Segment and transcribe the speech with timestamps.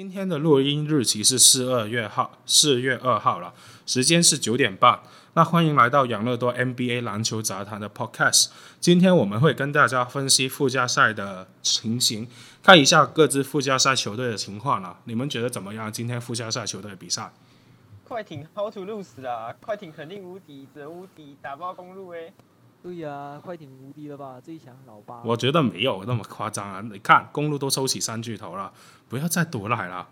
[0.00, 3.52] 今天的录音日期是四二月号，四月二号了，
[3.84, 4.98] 时间是九点半。
[5.34, 8.46] 那欢迎来到养乐多 NBA 篮球杂谈的 Podcast。
[8.80, 12.26] 今天我们会跟大家分析附加赛的情形，
[12.62, 14.96] 看一下各支附加赛球队的情况了。
[15.04, 15.92] 你们觉得怎么样？
[15.92, 17.30] 今天附加赛球队比赛？
[18.08, 19.54] 快艇 How to lose 啊！
[19.60, 22.32] 快艇肯定无敌，则无敌，打爆公路诶。
[22.82, 24.40] 对呀、啊，快艇无敌了吧？
[24.40, 25.22] 最强老八。
[25.22, 26.80] 我觉得没有那么夸张啊！
[26.80, 28.72] 你看，公路都收起三巨头了，
[29.08, 30.08] 不要再躲来了。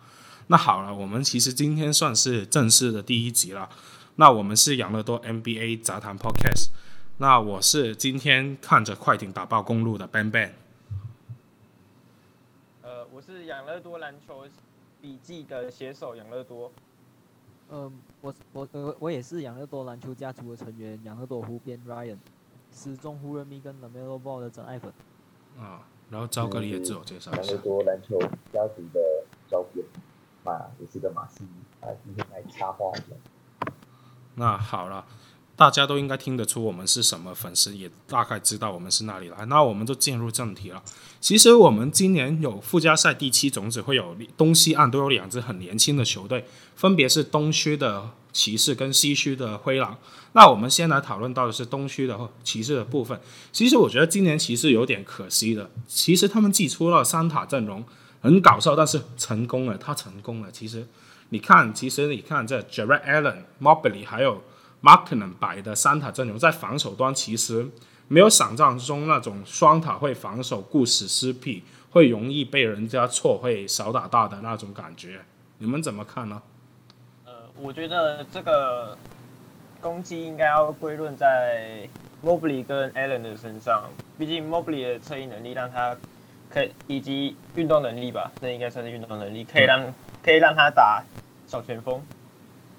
[0.49, 3.71] 那好了，我们其实今天算是正式的第一集了。
[4.17, 6.69] 那我们是养乐多 NBA 杂谈 Podcast。
[7.17, 10.53] 那我是今天看着快艇打爆公路的 Ben Ben。
[12.83, 14.47] 呃，我是养乐多篮球
[15.01, 16.71] 笔记的写手养乐多。
[17.71, 22.19] 嗯、呃，我我我我也是养乐多篮球家族的成员，养乐多湖边 Ryan。
[22.73, 24.93] 始终湖人迷跟 LaMelo Ball 的真爱粉
[25.59, 27.57] 啊，然后赵哥你也自我介绍一下。
[27.57, 28.19] 多篮球
[28.53, 29.01] 家族的
[29.49, 29.85] 照片，
[30.45, 31.45] 马也是个马戏
[31.81, 33.73] 啊，今天来插话一下。
[34.37, 35.05] 那好了，
[35.57, 39.45] 大家都应该听得出我们是什么粉丝，也大概知道我们是哪里来。
[39.47, 40.81] 那我们就进入正题了。
[41.21, 46.45] 其实我们今年有附加赛第七种子，会有东西岸都有两支很年轻的球队，
[46.77, 49.97] 分别是东区的骑士跟西区的灰狼。
[50.33, 53.19] 那我们先来讨论到的是东区的骑士的部分。
[53.51, 57.83] 其实我觉得今年骑士有点可惜的，其实他们祭出了三塔阵容，
[58.21, 60.51] 很搞笑，但是成功了，他成功了。
[60.53, 60.87] 其实
[61.31, 64.43] 你看，其实你看这 Jarrett Allen、Mobley 还有
[64.83, 67.67] Markkanen 摆的三塔阵容，在防守端其实
[68.07, 75.23] 没有想象中那种双塔会防守顾此失彼，会容易被人家错会少打大的那种感觉。
[75.59, 76.43] 你们怎么看呢？
[77.59, 78.97] 呃，我觉得这个。
[79.81, 81.89] 攻击应该要归论在
[82.21, 83.85] Mobley 跟 Allen 的身上，
[84.19, 85.97] 毕竟 Mobley 的策应能力让他
[86.51, 91.05] 可以，以及运动能力吧，这应该算是运动能力，可以让可以让他打
[91.47, 92.03] 小前锋，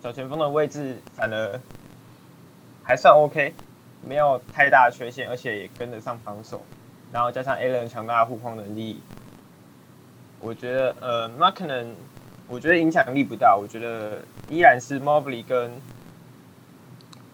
[0.04, 1.62] 小前锋的位置反而
[2.84, 3.54] 还算 OK，
[4.06, 6.62] 没有太大的缺陷，而且也跟得上防守，
[7.14, 9.02] 然后加上 Allen 强大的护框能力，
[10.42, 11.94] 我觉得呃 Markkanen
[12.50, 15.72] 我觉得影响力不大，我觉得依然是 Mobley 跟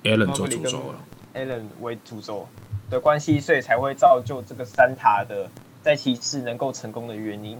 [0.03, 0.99] Allen 做主轴了
[1.33, 2.47] ，Allen 为主轴
[2.89, 5.49] 的关系，所以才会造就这个三塔的
[5.81, 7.57] 在骑士能够成功的原因。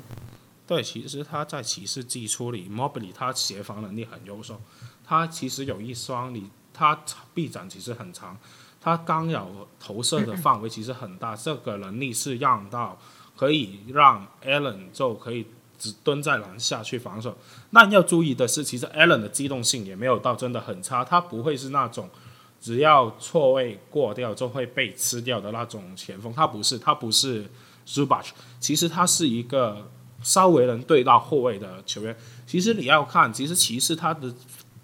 [0.67, 4.59] 对，其实他在骑士季初里，Mobley 他协防能力很优秀，
[5.05, 6.99] 他其实有一双你，他
[7.33, 8.37] 臂展其实很长，
[8.81, 12.99] 他刚有投射的范围其实很大，这个能力是让到
[13.37, 17.37] 可以让 Allen 就可以只蹲在篮下去防守。
[17.71, 22.09] 那要注意的是，其实 Allen 的机动性也没有到真的很差，他不会是那种。
[22.61, 27.45] 只要错位过掉就会被吃掉的那种前锋，他不是，他不是
[27.87, 28.25] Zubac，
[28.59, 29.87] 其实他是一个
[30.23, 32.17] 稍微能对到后卫的球员。
[32.47, 34.33] 其实你要看，其实骑士他的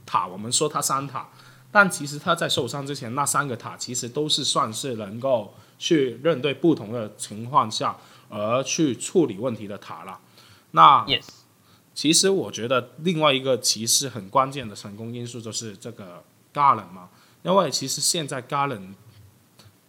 [0.05, 1.27] 塔，我们说他三塔，
[1.71, 7.97] 但其实他在受伤之前那三个塔，其实都是算是能够去认对不同的情况下
[8.29, 10.19] 而去处理问题的塔了。
[10.71, 11.25] 那 Yes，
[11.93, 16.23] 其实我觉得另外一个骑士很关键的成功因素就是这个
[16.53, 17.09] Garland 嘛。
[17.43, 18.93] 因为其实现在 Garland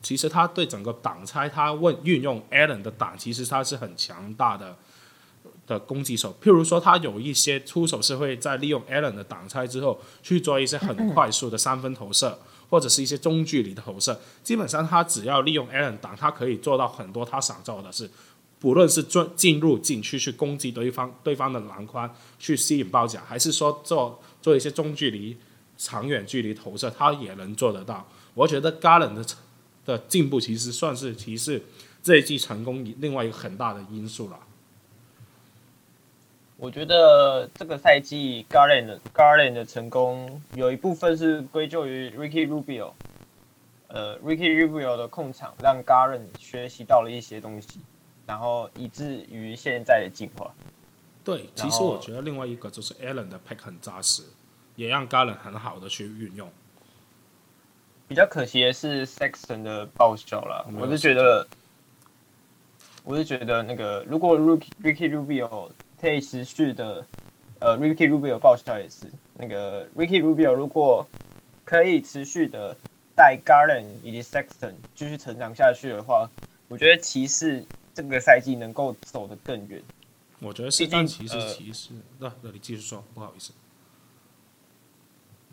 [0.01, 4.77] 其实他对整个挡拆，他问运用 Allen 的挡，其实他是很强大的
[5.67, 6.35] 的攻击手。
[6.43, 12.39] 譬如说，他有一些出手是会在利用 Allen 的挡拆之后去做一些很快速的三分投射，
[12.69, 14.19] 或者是一些中距离的投射。
[14.43, 18.11] 基本上，他只要利用 Allen 挡，他可以做到很多他想做的事，
[18.63, 22.09] 不论是进进入禁区去攻击对方对方的篮筐，
[22.39, 25.37] 去吸引包夹，还是说做做一些中距离。
[25.79, 28.07] 长远距离投射，他也能做得到。
[28.35, 29.27] 我觉得 Garland 的
[29.85, 31.61] 的进步，其实算是骑士
[32.05, 34.39] 这一季成功另外一个很大的因素了。
[36.57, 42.93] 我觉得这个赛季 Garland Garland 的成功有一部分是归咎于 Ricky Rubio，
[43.89, 47.81] 呃，Ricky Rubio 的控场让 Garland 学习到了一些东西，
[48.27, 50.53] 然后以至于现在的进化。
[51.25, 54.23] 对，其实我觉得另外一个就是 Allen 的 pick 很扎实。
[54.75, 56.51] 也让 Garland 很好的去运用。
[58.09, 61.47] 比较可惜的是 Sexton 的报销了，我是觉得，
[63.05, 65.71] 我是觉得那个如果 Ricky Ricky Rubio
[66.01, 67.05] 可以持续的，
[67.61, 71.07] 呃，Ricky Rubio 报销也是那个 Ricky Rubio 如果
[71.67, 72.75] 可以持续的
[73.15, 76.31] 带 Garland 以及 Sexton 继续成长下去的话，
[76.69, 77.63] 我觉得骑士
[77.95, 79.83] 这个赛季能够走得更远。
[80.41, 83.53] 我觉得是但骑士骑士，那那你继续说，不好意思。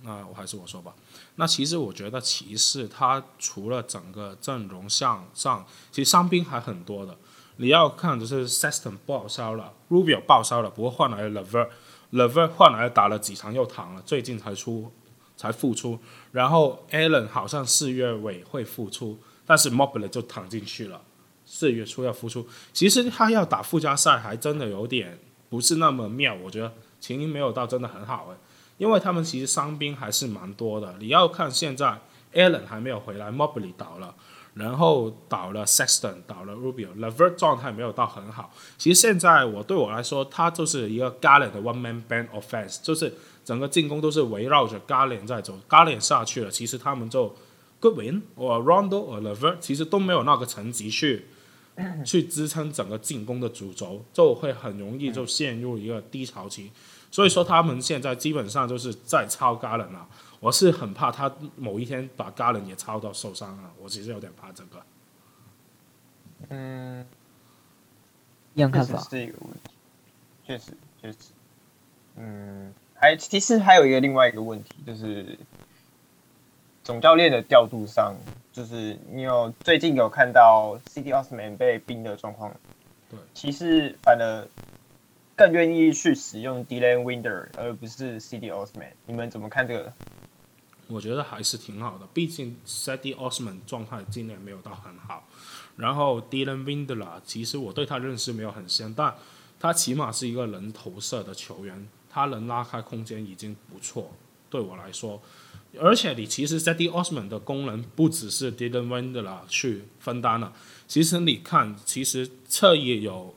[0.02, 0.96] 那我还是我说吧。
[1.36, 7.18] 那其实我觉得骑士他除了整个阵容向上，其实伤兵还很多的。
[7.58, 14.90] 你要看的是 Seston 报销了，Rubio 报销了，不过换来了 LeVert，LeVert 换来打了几场又躺了，最近才出
[15.36, 16.00] 才复出。
[16.32, 21.02] 然后 Allen 好像四月尾会复出，但是 Mobley 就躺进去了，
[21.52, 22.48] 四月初要复出。
[22.72, 25.18] 其实他要打附加赛还真的有点
[25.50, 28.38] 不是那么妙，我觉得情形没有到真的很好诶，
[28.78, 30.94] 因为他们其实伤兵还是蛮多的。
[31.00, 32.00] 你要看现在
[32.34, 34.14] Allen 还没有回来，Mobley 倒了。
[34.56, 38.52] 然后倒了 Sexton，倒了 Rubio，LeVert 状态没有到很好。
[38.78, 43.14] 其实现在我对我来说，他就是一个 Garland 的 one man band offense，就是
[43.46, 45.58] 整个进攻都是围绕着 Garland 在走。
[45.70, 47.34] Garland 下去了，其实他们就
[47.80, 51.28] Goodwin 或 Rondo 或 LeVert 其实都没有那个层级去
[52.06, 56.72] 去支撑整个进攻的主轴，就会很容易就陷入一个低潮期。
[57.12, 60.08] 所以说他们现在基本上就是在抄 Garland 了。
[60.40, 64.82] 我是很怕他某一天把 Garland 也抄到受伤了，我其实有点怕这个。
[66.48, 67.06] 嗯，
[68.54, 69.00] 一样看法。
[69.02, 69.72] 是一个问题，
[70.46, 70.72] 确实
[71.02, 71.18] 确实。
[72.16, 75.38] 嗯，还其实还有一个另外一个问题，就是
[76.90, 78.16] 总教练的调度上，
[78.52, 82.52] 就是你有最近有看到 Cedi Osman 被冰的状况？
[83.08, 84.48] 对，其实反而
[85.36, 89.94] 更愿意去使用 Dylan Windler 而不是 Cedi Osman，你们怎么看这个？
[90.88, 95.28] 我觉得还是挺好的，毕竟 Cedi Osman 状态今年没有到很好，
[95.76, 99.14] 然后 Dylan Windler 其实我对他认识没有很深，但
[99.60, 104.10] 他起码是一个能投射的球员，他能拉开空间已经不错，
[104.50, 105.22] 对我来说。
[105.78, 110.54] 而且你其实 Cedi Osman 的功能不只是 Dylan Windler 去分担了，
[110.88, 113.36] 其实你看，其实侧翼有。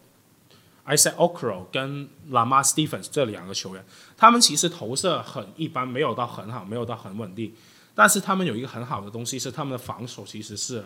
[0.85, 3.85] Isaac Okoro 跟 Lamar Stevens 这两个球员，
[4.17, 7.55] 他们其实投射很一般，没有到很好，没有到很稳定。
[7.95, 10.85] 但是他们有一个很好的东西，是他们的防守其实是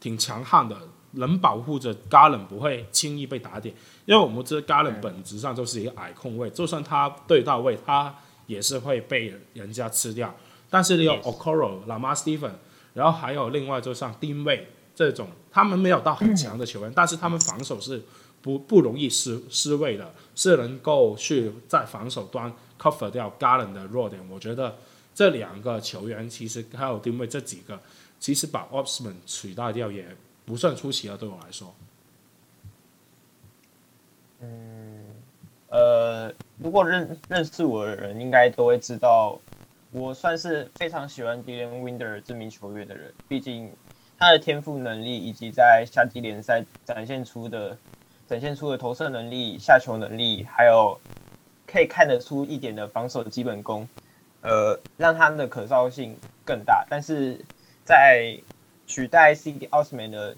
[0.00, 0.76] 挺强悍的，
[1.12, 3.72] 能保护着 Garland 不会轻易被打点。
[4.04, 8.12] 因为我们知道 Garland 本质上就是一个矮控卫，就算他对到位，他
[8.48, 10.34] 也是会被人家吃掉。
[10.70, 12.52] 但是你有 Okoro、Lamar Stevens，
[12.94, 14.64] 然后还有另外就像 Dean Wade
[14.94, 18.02] 这种，他们没有到很强的球员，但是他们防守是。
[18.42, 22.50] 不不容易失失位的，是能够去在防守端
[22.80, 24.18] cover 掉 Garland 的弱点。
[24.30, 24.78] 我觉得
[25.14, 27.78] 这两个球员其实还有丁位这几个，
[28.18, 30.16] 其实把 Opsman 取代掉也
[30.46, 31.18] 不算出奇了。
[31.18, 31.74] 对我来说，
[34.40, 35.04] 嗯，
[35.68, 39.38] 呃，如果认认识我的人应该都会知道，
[39.92, 43.12] 我算是非常喜欢 Dylan Winder 这名球员的人。
[43.28, 43.72] 毕竟
[44.18, 47.76] 他的天赋能力以及在夏季联赛展现出的。
[48.30, 51.00] 展现出的投射能力、下球能力，还有
[51.66, 53.88] 可以看得出一点的防守基本功，
[54.42, 56.86] 呃，让他们的可造性更大。
[56.88, 57.44] 但是
[57.82, 58.38] 在
[58.86, 60.36] 取代 C D Osman 的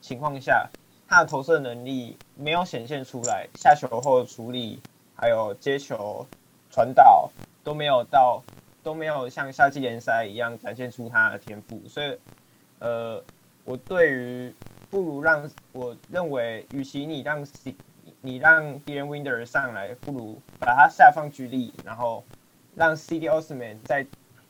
[0.00, 0.70] 情况下，
[1.08, 4.80] 他的投射能力没有显现出来，下球后处理，
[5.16, 6.24] 还有接球、
[6.70, 7.28] 传导
[7.64, 8.40] 都没有到，
[8.82, 11.80] 都没有像夏季联赛一样展现出他的天赋。
[11.88, 12.18] 所以，
[12.78, 13.22] 呃，
[13.64, 14.54] 我对于。
[14.92, 17.74] 不如让我认为，与其你让 C
[18.20, 22.22] 你让 Dylan Winder 上来，不如把他下放居力，然后
[22.74, 24.06] 让 C D Osman 在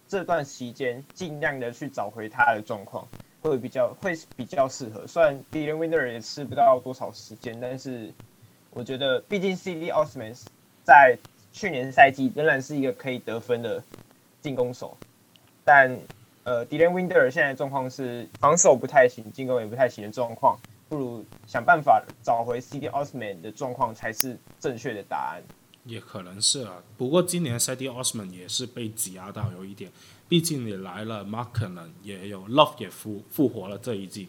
[0.09, 3.07] 这段期间尽量的去找回他的状况，
[3.41, 5.07] 会比较会比较适合。
[5.07, 8.13] 虽然 Dylan Winder 也吃不到多少时间，但是
[8.71, 10.37] 我觉得，毕竟 C D Osman
[10.83, 11.17] 在
[11.53, 13.81] 去年赛季仍然是一个可以得分的
[14.43, 14.95] 进攻手，
[15.65, 15.99] 但。
[16.45, 20.59] 呃，Dylan Winder 现在状况是防守不太行，进攻也不太行的状况，
[20.89, 25.43] 不如想办法找回 c d Osman 的状况才是正确的答案。
[25.85, 29.89] 也可能是啊，不过今年 c d Osman 也是被挤压到有一点，
[30.29, 34.29] 毕竟你来了 Marken，也有 Love 也复复活了这一季，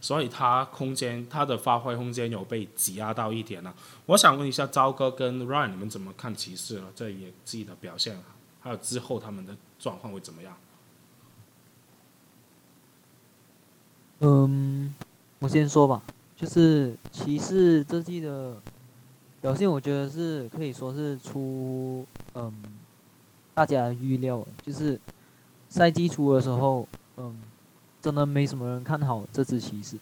[0.00, 3.74] 所以他空间他的发挥空间有被挤压到一点了。
[4.06, 8.16] 我想问一下朝哥跟 Ryan，你们怎么看骑士了这一季的表现，
[8.60, 10.56] 还有之后他们的状况会怎么样？
[14.20, 14.92] 嗯，
[15.38, 16.02] 我先说吧，
[16.34, 18.60] 就是骑士这季的
[19.40, 22.52] 表现，我觉得是可以说是出嗯
[23.54, 25.00] 大家预料，就是
[25.68, 27.40] 赛季初的时候，嗯，
[28.02, 29.96] 真的没什么人看好这支骑士。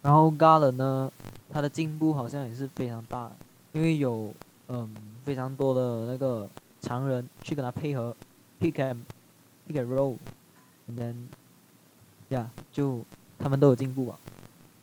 [0.00, 1.12] 然后 g a l a 呢，
[1.50, 3.30] 他的进步好像也是非常大，
[3.72, 4.34] 因为有
[4.68, 6.48] 嗯非常多的那个
[6.82, 8.14] 常人去跟他配合
[8.60, 8.98] ，pick and
[9.66, 11.14] pick and roll，and then
[12.28, 13.04] 呀，yeah, 就
[13.38, 14.18] 他们都有进步啊。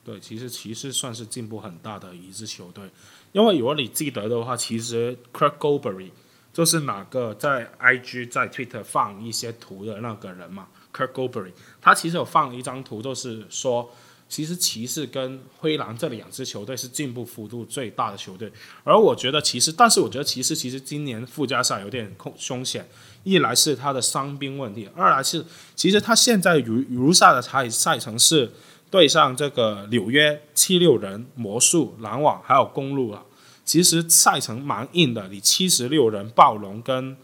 [0.04, 2.90] 对，其实骑士算是进步很大的一支球队，
[3.32, 6.12] 因为如果你记得的话，其实 Craig Goldberry
[6.52, 10.68] 就是哪个在 IG 在 Twitter 放一些图的那个人嘛。
[10.92, 13.92] Craig Goldberry 他其实有放一张图，就是说
[14.30, 18.50] 其实骑士跟灰狼这两支球队是进步幅度最大的球队，
[18.84, 22.88] 而我觉得骑士，但是我觉得骑士其实今年附加赛有点凶险，
[23.24, 25.44] 一来是他的伤兵问题，二来是
[25.76, 28.52] 其实他现在如如下的赛赛程是
[28.92, 33.26] 对上这个纽约七六人、魔术、篮网还有公路了，
[33.66, 37.18] 其实赛程蛮硬的，你七十六人暴龙跟。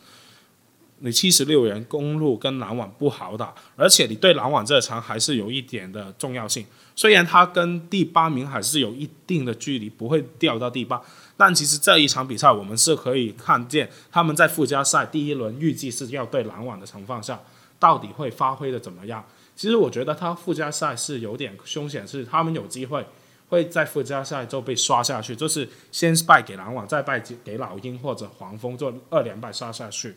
[0.99, 6.65] 你七十六人公路跟篮网不好打，而且你对篮网这场还是有一点的重要性。
[6.95, 11.01] 虽然他跟第八名还是有一定的距离，不会掉到第八，
[11.35, 17.39] 但其实这一场比赛我们是可以看见他们在附加赛第一轮预计是要对篮网的情况下，
[17.77, 19.23] 到底会发挥的怎么样？
[19.55, 23.05] 其实我觉得他附加赛是有点凶险，是他们有机会
[23.49, 30.15] 会在附加赛就被刷下去，就是先败给篮网，再败给老鹰或者黄蜂，做二连败刷下去。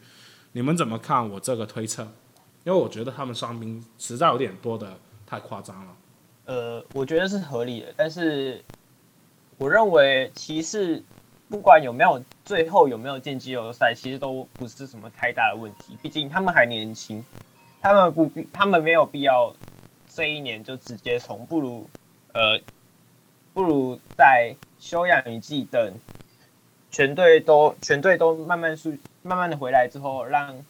[0.53, 2.03] 你们怎么看我这个推测？
[2.65, 5.93] 因为我觉得他们伤兵实在有点多的太夸张了。
[6.49, 8.65] 呃，我觉得是合理的，但是
[9.59, 11.03] 我认为骑士
[11.51, 15.95] 不管有没有最后有没有进季后赛，其实都不是什么太大的问题。
[16.01, 17.23] 毕竟他们还年轻，
[17.83, 19.55] 他们不必，他们没有必要
[20.09, 21.87] 这一年就直接从，不如
[22.33, 22.59] 呃，
[23.53, 25.93] 不如在休养一季等。
[26.91, 30.65] 全队都全队都慢慢速慢慢的回来之后，让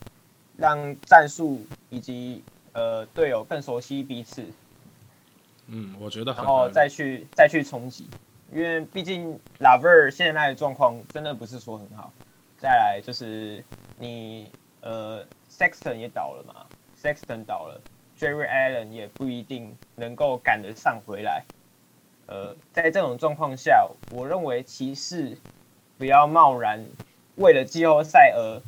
[0.56, 2.42] 让战术以及
[2.72, 4.44] 呃队友更熟悉彼此。
[5.68, 6.32] 嗯，我觉得。
[6.32, 8.08] 然后再去再去冲击，
[8.52, 12.12] 因为毕竟 LeVert 现在的状况真的不是说很好。
[12.58, 13.64] 再来就是
[13.98, 16.66] 你呃 Sexton 也倒了嘛
[17.00, 17.80] ，Sexton 倒了
[18.18, 21.44] ，Jarrett Allen 也不一定能够赶得上回来。
[22.26, 25.38] 呃，在这种状况下，我认为骑士。
[25.98, 26.86] 不要贸然
[27.34, 28.62] 为了季后赛而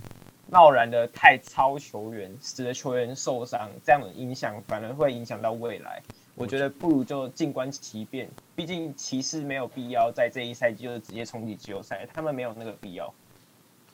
[0.51, 6.03] 贸然的太超球员，使得球员受伤，这样的影响反而会影响到未来。
[6.41, 13.13] 我觉得不如就静观其变，毕竟骑士没有必要在这一赛季就直接冲击季后赛，他们没有那个必要。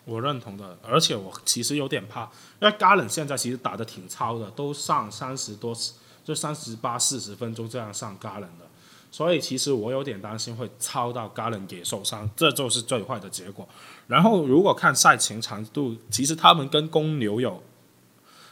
[0.04, 2.22] 我认同的，而且我其实有点怕，
[2.60, 5.76] 因为 Garland 现在其实打的挺超的，都上三十多，
[6.22, 8.66] 就三十八四十分钟这样上 Garland 的。
[9.10, 13.68] 所以其实我有点担心会超到 Garland 也受伤，这就是最坏的结果。
[14.06, 17.60] 然后如果看赛前长度，其实他们跟公牛有，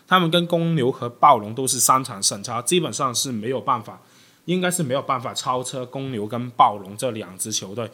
[0.06, 4.00] 他们跟公牛和暴龙都是三场胜差，基本上是没有办法，
[4.44, 7.90] 应该是没有办法超车公牛跟暴龙这两支球队。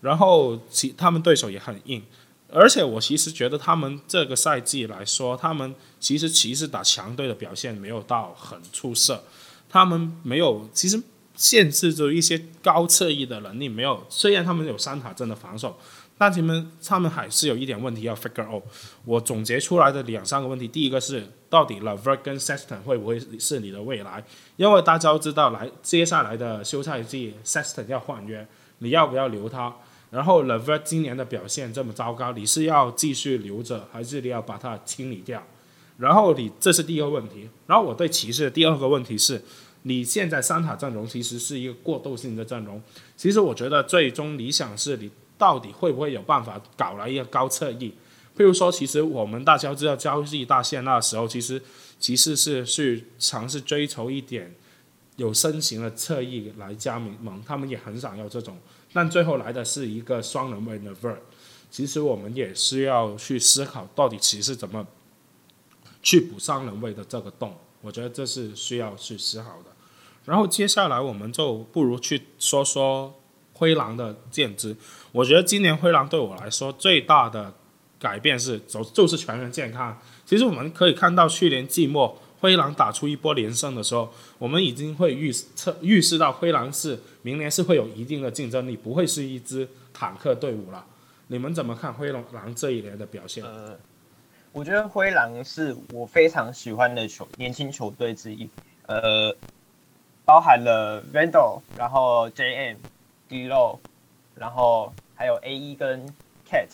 [0.00, 2.02] 然后其他们对手也很硬，
[2.50, 9.24] 而且我其实觉得他们这个赛季来说，他们其实其实打强队的表现没有到很出色，
[9.68, 11.02] 他们没有其实。
[11.34, 15.76] 限制着一些高侧翼的能力没有，虽然他们有三塔阵的防守，
[16.22, 18.62] 但他们他们还是有一点问题要 figure out。
[19.04, 24.24] 我总结出来的两三个问题，第一个是到底 Lever 跟 Sexton 会不会是你的未来？
[24.56, 28.46] 因为大家都知道来接下来的休赛季 Sexton 要换约，
[28.78, 29.74] 你要不要留他？
[30.10, 35.44] 然后 Lever 今年的表现这么糟糕，你是要继续留着，还是你要把它清理掉？
[35.96, 37.50] 然后你这是第一个问题。
[37.66, 39.42] 然后我对骑士的第二个问题是。
[39.84, 42.80] 你现在三塔阵容其实是一个过渡性的阵容，
[43.16, 45.10] 其实我觉得最终理想是你
[45.42, 47.92] 到底会不会有办法搞来一个高侧翼？
[48.36, 51.60] 譬如说，其实我们大家知道交易大限那时候，其实
[51.98, 54.54] 骑士是去尝试追求一点
[55.16, 58.56] 有身形的侧翼来加盟，他们也很想要这种，
[58.92, 61.16] 但最后来的是一个双人位的 Ver。
[61.72, 64.86] 其实我们也是要去思考，到底骑士怎么
[66.04, 67.56] 去补双人位的这个洞。
[67.80, 69.72] 我觉得这是需要去思考的。
[70.24, 73.12] 然后接下来我们就不如去说说
[73.62, 74.76] 灰狼的建制。
[75.12, 77.54] 我觉得今年灰狼对我来说最大的
[77.96, 79.96] 改变是走就是全员健康。
[80.26, 90.84] 其实我们可以看到去年季末灰狼打出一波连胜的时候，我们已经会预测预示到灰狼是明年是会有一定的竞争力，不会是一支坦克队伍了。
[91.28, 93.44] 你们怎么看灰狼这一年的表现？
[93.44, 93.78] 呃，
[94.50, 98.48] 我觉得灰狼是我非常喜欢的球年轻球队之一。
[98.86, 99.32] 呃。
[100.24, 102.76] 包含了 Randle，然后 JM、
[103.32, 103.78] D'Lo，
[104.34, 106.06] 然后还有 AE 跟
[106.46, 106.68] Cat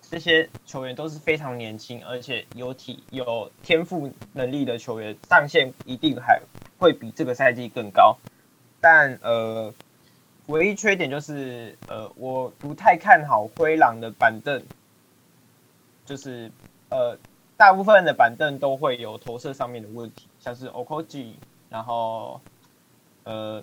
[0.00, 6.42] 这些球员都是非常年轻，而且有体有天赋能力的球员，上限一定还
[6.78, 8.18] 会比这个赛季更高。
[8.80, 9.72] 但呃，
[10.46, 14.60] 唯一缺点就是呃，我不太看好灰狼的板凳，
[16.04, 16.50] 就是
[16.90, 17.16] 呃，
[17.56, 21.34] 大部分的板凳都会有投射上面的问题，像是 Okogie，
[21.70, 22.40] 然后。
[23.24, 23.62] 呃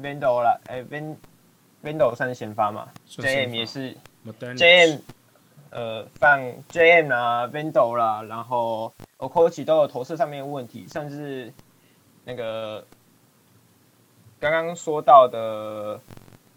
[0.00, 1.16] ，Vando 啦，哎，Vando
[2.14, 5.00] 算是先发嘛，JM 也是，JM，
[5.70, 11.52] 呃，放 JM 啊，Window 啦，然后 Okogie 都有投射上面的问题，甚至
[12.24, 12.86] 那个
[14.38, 15.98] 刚刚说到的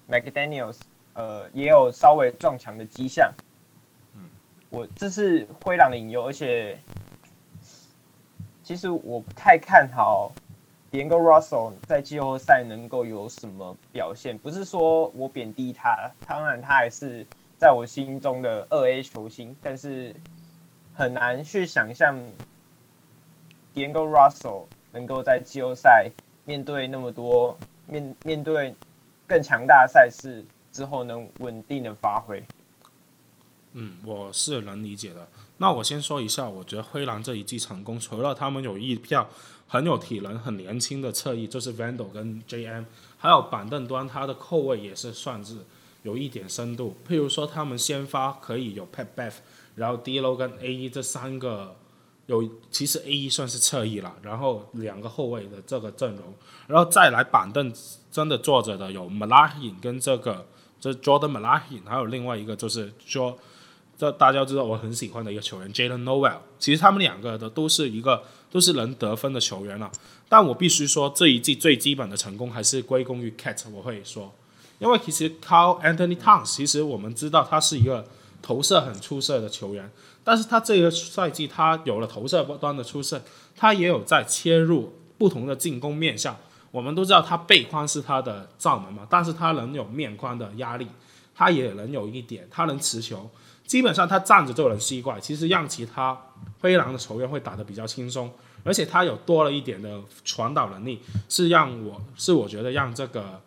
[0.10, 0.80] McDaniels，
[1.14, 3.34] 呃，也有稍微撞墙的迹象。
[4.14, 4.30] 嗯，
[4.70, 6.78] 我这是灰狼的引诱，而且
[8.64, 10.32] 其实我不太看好
[10.96, 14.38] Django Russell 在季后赛能够有什么表现。
[14.38, 20.16] 不是说我贬低他，当然他还是在我心中的二 A 球星，但是
[20.94, 22.18] 很难去想象
[23.74, 26.10] Django Russell 能够在季后赛。
[26.48, 28.76] 面对那么多面面对
[29.28, 32.42] 更强大的赛事之后，能稳定的发挥。
[33.74, 35.28] 嗯，我是能理解的。
[35.58, 39.28] 那我先说一下，我觉得灰狼这一季成功，除了他们有一票
[39.68, 42.86] 很有体能、很年轻的侧翼，就是 Vando 跟 JM，
[43.18, 45.58] 还有板凳端他的后卫也是算是
[46.04, 46.96] 有一点深度。
[47.08, 49.34] 譬如说，他们先发可以有 Pat Bev，
[49.76, 51.76] 然后 D'Lo 跟 AE 这三个。
[52.28, 56.34] 有，其实 A 一算是侧翼了，然后两个后卫的这个阵容，
[56.66, 57.72] 然后再来板凳
[58.12, 60.48] 真的坐着的有 Malahin 跟这个
[60.80, 63.38] 这 Jordan m a l a h i 还有另外一个就是说，
[63.96, 68.24] 这大家知道我很喜欢的一个球员 Jaylen Nowell，其实他们两个的都是一个
[68.56, 69.92] 都是能得分的球员了，
[70.30, 74.34] 但我必须说这一季最基本的成功还是归功于 Cat，我会说，
[74.80, 78.08] 因为其实 Carl Anthony Towns 其实我们知道他是一个
[78.42, 79.92] 投射很出色的球员。
[80.24, 83.22] 但是他这个赛季，他有了投射端的出色，
[83.58, 86.38] 他也有在切入不同的进攻面向。
[86.72, 90.88] 我们都知道他背宽是他的罩门嘛，但是他能有面宽的压力，
[91.36, 93.30] 他也能有一点，他能持球，
[93.68, 95.20] 基本上他站着就能吸怪。
[95.20, 96.18] 其实让其他
[96.60, 98.32] 灰狼的球员会打得比较轻松，
[98.64, 103.42] 而且他有多了一点的传导能力，是让我是我觉得让这个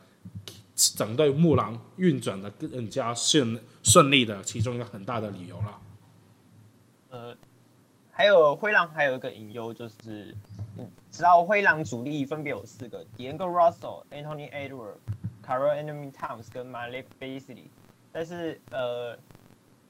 [0.74, 5.80] 整队木狼运转的更加顺顺利的其中一个很大的理由了。
[7.10, 7.36] 呃，
[8.12, 10.36] 还有灰狼还有一个隐忧就是，
[10.76, 14.98] 嗯，知道灰狼主力分别有四个：，Django Russell、Anthony Edwards、
[15.44, 17.64] Karl-Anthony Towns 跟 Malik Beasley。
[18.12, 19.18] 但是呃，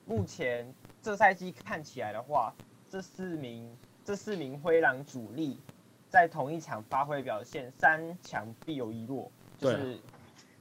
[0.06, 2.54] 目前这赛季看起来的话，
[2.90, 3.68] 这四名
[4.05, 5.59] 这四名灰狼主力
[6.09, 9.98] 在同一场发挥表现，三强必有一弱，就是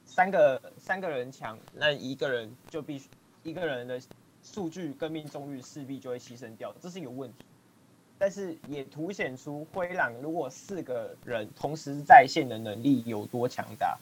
[0.06, 3.08] 三个三个人强，那一个人就必须
[3.44, 4.02] 一个人的。
[4.44, 7.44] 数据跟命中率势必就会牺牲掉，这是一个问题。
[8.18, 13.98] 但是也凸显出灰狼如果四个人同时在线的能力有多强大。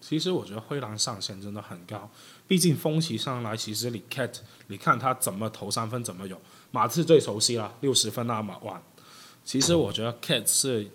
[0.00, 2.08] 其实我觉得灰狼上限真的很高，
[2.46, 4.38] 毕竟风奇上来，其实你 Cat，
[4.68, 6.40] 你看他怎么投三分怎么有。
[6.70, 8.82] 马刺最熟悉了，六十分那么晚。
[9.44, 10.88] 其实我觉得 Cat 是，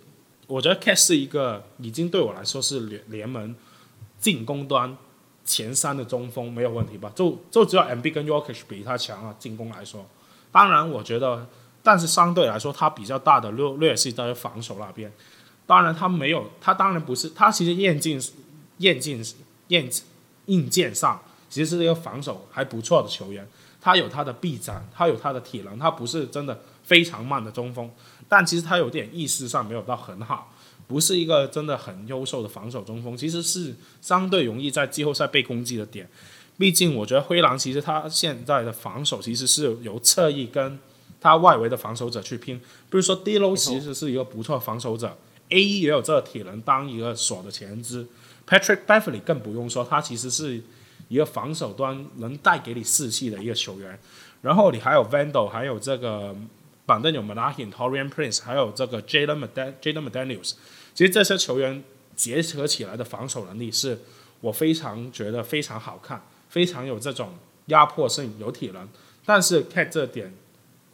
[0.47, 3.55] 我觉得 Cat 是一个已经对我来说是联联盟
[4.19, 4.97] 进攻端。
[5.43, 7.11] 前三的中锋没有问题吧？
[7.15, 10.05] 就就只有 MB 跟 YOKISH 比他强啊，进攻来说。
[10.51, 11.47] 当然，我觉得，
[11.81, 15.11] 但是相对来说，他比较大的劣劣势在于防守那边。
[15.65, 18.21] 当然，他没有，他当然不是，他其实硬件、
[18.77, 19.25] 硬件、
[19.69, 19.89] 硬
[20.45, 23.45] 硬件上其实是一个防守还不错的球员。
[23.81, 27.89] 他有他的臂展，他有他的体能，他不是真的非常慢的中锋，
[28.29, 30.53] 但其实他有点意识上没有到很好。
[30.87, 36.09] 不是一个真的很优秀的防守中锋，其实是相对容易在季后赛被攻击的点。
[36.57, 40.77] 毕竟我觉得灰狼其实他现在的防守其实是由侧翼跟
[41.21, 42.59] 他外围的防守者去拼。
[42.59, 45.17] 比如说 D Low 其实是一个不错的防守者
[45.49, 48.05] ，A 一也有这个体能当一个锁的前肢。
[48.45, 50.61] Patrick Beverley 更不用说，他其实是
[51.11, 53.99] 一个防守端能带给你士气的一个球员。
[54.41, 56.33] 然后你还有 Vando，还有这个
[56.85, 59.49] 板凳有 Malachi、Taurean Prince，还有这个 Jalen
[59.83, 60.53] McDaniels。
[60.93, 61.83] 其实这些球员
[62.15, 63.99] 结合起来的防守能力是
[64.39, 67.33] 我非常觉得非常好看，非常有这种
[67.65, 68.87] 压迫性、有体能。
[69.25, 70.33] 但是 Cat 这点，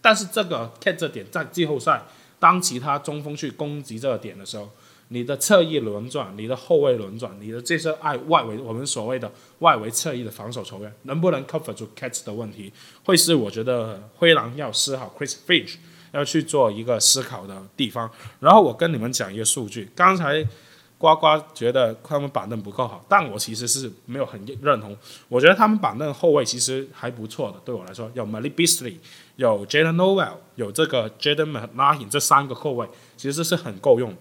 [0.01, 2.01] 但是这个 Cat 这点在季后赛，
[2.39, 4.69] 当其他中锋去攻击这个点的时候，
[5.09, 12.71] 你的侧翼轮转、你的后卫轮转、你的这些外外围，我们所谓的外围侧翼的防守球员，能不能 cover 住 catch 的问题，
[13.03, 15.75] 会是我觉得灰狼要思考 Chris Finch。
[16.13, 19.91] 要去做一个思考的地方，然后我跟你们讲一个数据。
[19.93, 20.41] 刚才
[20.97, 24.97] 呱呱觉得他们板凳不够好，但我其实是没有很认同。
[25.27, 28.95] 我觉得他们板凳后卫其实还不错的，对我来说有 Malik Beasley，
[29.35, 34.15] 有 Jaden Noel，有这个 Jaden McMahon 这三个后卫其实是很够用。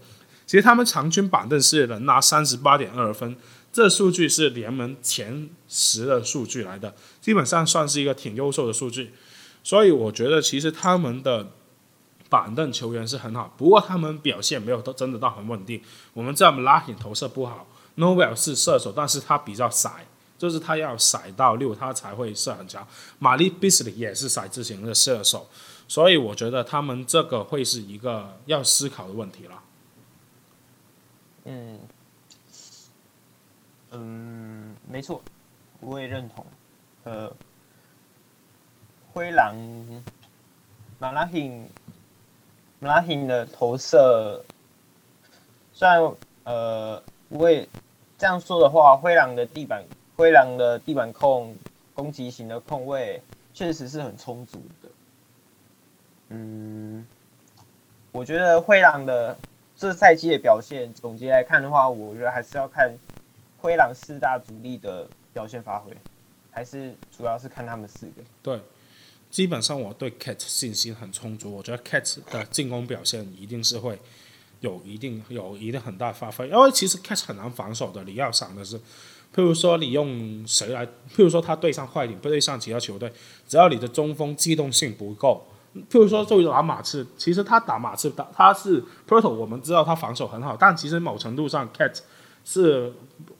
[0.46, 3.36] 其实他们场均板凳是能拿三十八点二分，
[3.72, 9.12] 这数据是联盟前十的数据来的，基本上算是一个挺优秀的数据。
[9.62, 11.48] 所以我觉得其实他们的。
[12.28, 15.80] 板凳球员是很好，不过他们表现没有都真的到很稳定。
[16.12, 19.88] 我们知道拉辛投射不好，Novel 是射手，但是他比较骰，
[20.36, 22.84] 就是他要甩到六，他才会射很强。
[23.20, 25.48] Malik Beasley 也是骰子型的射手，
[25.86, 29.62] 所以我觉得他们这个会是一个要思考的问题了。
[31.46, 31.78] 嗯，
[33.92, 35.22] 嗯，没错，
[35.80, 36.44] 我也认同。
[37.04, 37.32] 呃，
[39.12, 39.54] 灰狼
[40.98, 41.70] 马拉辛
[42.80, 44.44] 马拉辛的投射，
[45.72, 47.68] 虽然呃，我也
[48.18, 49.84] 这样说的话，灰狼的地板
[50.16, 51.56] 灰狼的地板控
[51.94, 53.22] 攻击型的控卫
[53.54, 54.88] 确实是很充足的。
[56.30, 57.06] 嗯，
[58.10, 59.36] 我觉得灰狼的
[59.76, 62.96] 这赛季的表现，总结来看的话，我觉得还是要看
[63.58, 65.92] 灰狼四大主力的表现发挥。
[66.50, 68.22] 还是主要是看他们四个。
[68.42, 68.58] 对，
[69.30, 71.54] 基本上我对 Cat 信心很充足。
[71.54, 73.98] 我觉得 Cat 的进攻表现一定是会
[74.60, 78.02] 有一定有一定很大发挥，因为其实 Cat 很难防守的。
[78.04, 83.12] 你要想的是，譬如说你用谁来，譬如说他对上快艇，不对上其他球队，
[83.46, 85.46] 只要你的中锋机动性不够，
[85.90, 91.98] 譬如说作为打马刺，其实他打马刺打他是 Poeltl，我们知道他防守很好，但其实某程度上 Cat
[92.44, 92.92] 是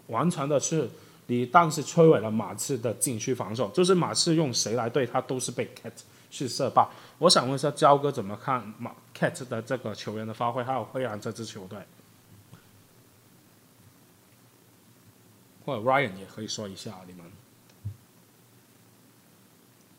[0.06, 0.88] 完全的是。
[1.28, 5.90] 你当时摧毁了马刺的禁区防守，就是马刺用谁来对他都是被 Cat
[6.30, 6.88] 去射爆。
[7.18, 11.80] 我想问一下焦哥怎么看马 Cat 的这个球员的发挥，还有灰狼这支球队，
[15.64, 17.24] 或者 Ryan 也可以说一下你们。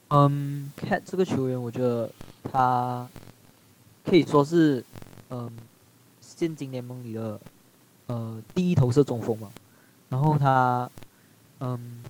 [0.10, 2.10] 嗯，Cat 这个球员，我觉得
[2.44, 3.08] 他
[4.06, 4.84] 可以说是
[5.30, 5.52] 嗯
[6.22, 7.40] 现今联盟里的
[8.08, 9.52] 呃第一投射中锋嘛，
[10.10, 10.90] 然后他。
[11.60, 12.04] 嗯，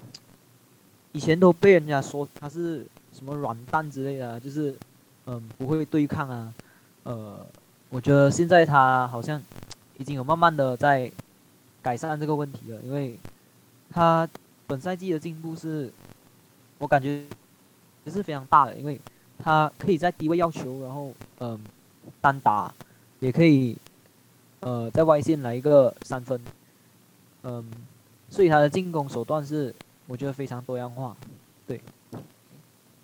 [1.13, 4.75] 以前都被人家说他是什么软蛋之类的，就是
[5.25, 6.53] 嗯不会对抗啊。
[7.03, 7.47] 呃，
[7.87, 9.41] 我觉得现在他好像
[9.97, 11.09] 已经有慢慢的在
[11.81, 13.17] 改善这个问题了，因为
[13.89, 14.27] 他
[14.67, 15.89] 本赛季的进步是，
[16.77, 17.23] 我感觉
[18.07, 18.99] 也是非常大的，因为
[19.37, 21.59] 他可以在低位要球，然后嗯
[22.21, 22.73] 单打，
[23.19, 23.77] 也可以
[24.61, 26.41] 呃在外线来一个三分，
[27.43, 27.69] 嗯。
[28.29, 29.73] 所以他的进攻手段是，
[30.05, 31.15] 我觉得非常多样化，
[31.65, 31.79] 对。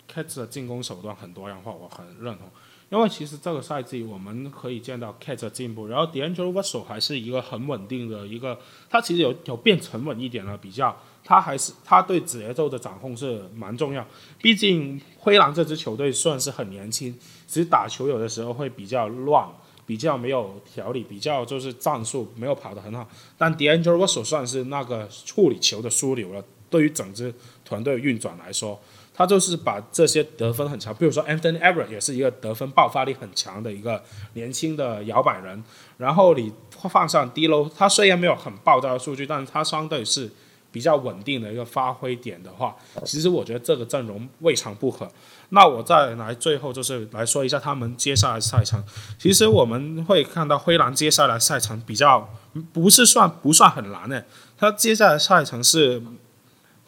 [0.06, 2.46] Cat 的进攻手段很多样化，我很认同。
[2.90, 8.58] 因为其实这个赛季我们可以见到 Cat 的进步，然后 D'Angelo Russell 还是一个很稳定的一个，
[8.90, 14.06] 他其实有有变沉稳一点了，比较他还是他对节奏的掌控是蛮重要。
[14.40, 17.12] 毕竟灰狼这支球队算是很年轻，
[17.46, 19.48] 其实打球有的时候会比较乱。
[19.86, 23.06] 比较没有条理，比较就是战术没有跑得很好。
[23.36, 26.42] 但 d a n g e l Russell 算是那个处理球的枢纽了。
[26.70, 27.34] 对于整支
[27.66, 28.80] 团队运转来说，
[29.12, 35.62] 他就是把这些得分很强，比如说 Anthony Edwards 也是一个得分爆发力很强的一个年轻的摇摆人。
[35.98, 36.50] 然后你
[36.88, 40.32] 放上 D'Lo，他虽然没有很爆炸的数据，但是他相对是
[40.74, 45.08] 比较稳定的一个发挥点的话，其实我觉得这个阵容未尝不可。
[45.50, 48.82] 那我再来最后就是来说一下他们接下来赛程。
[49.16, 52.28] 其实我们会看到灰狼接下来赛程比较
[52.72, 54.20] 不是算不算很难呢？
[54.58, 56.02] 他接下来赛程是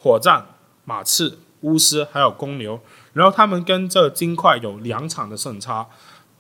[0.01, 0.45] 火战、
[0.85, 2.81] 马刺、巫师还有公牛，
[3.13, 5.87] 然后他们跟这金块有两场的胜差。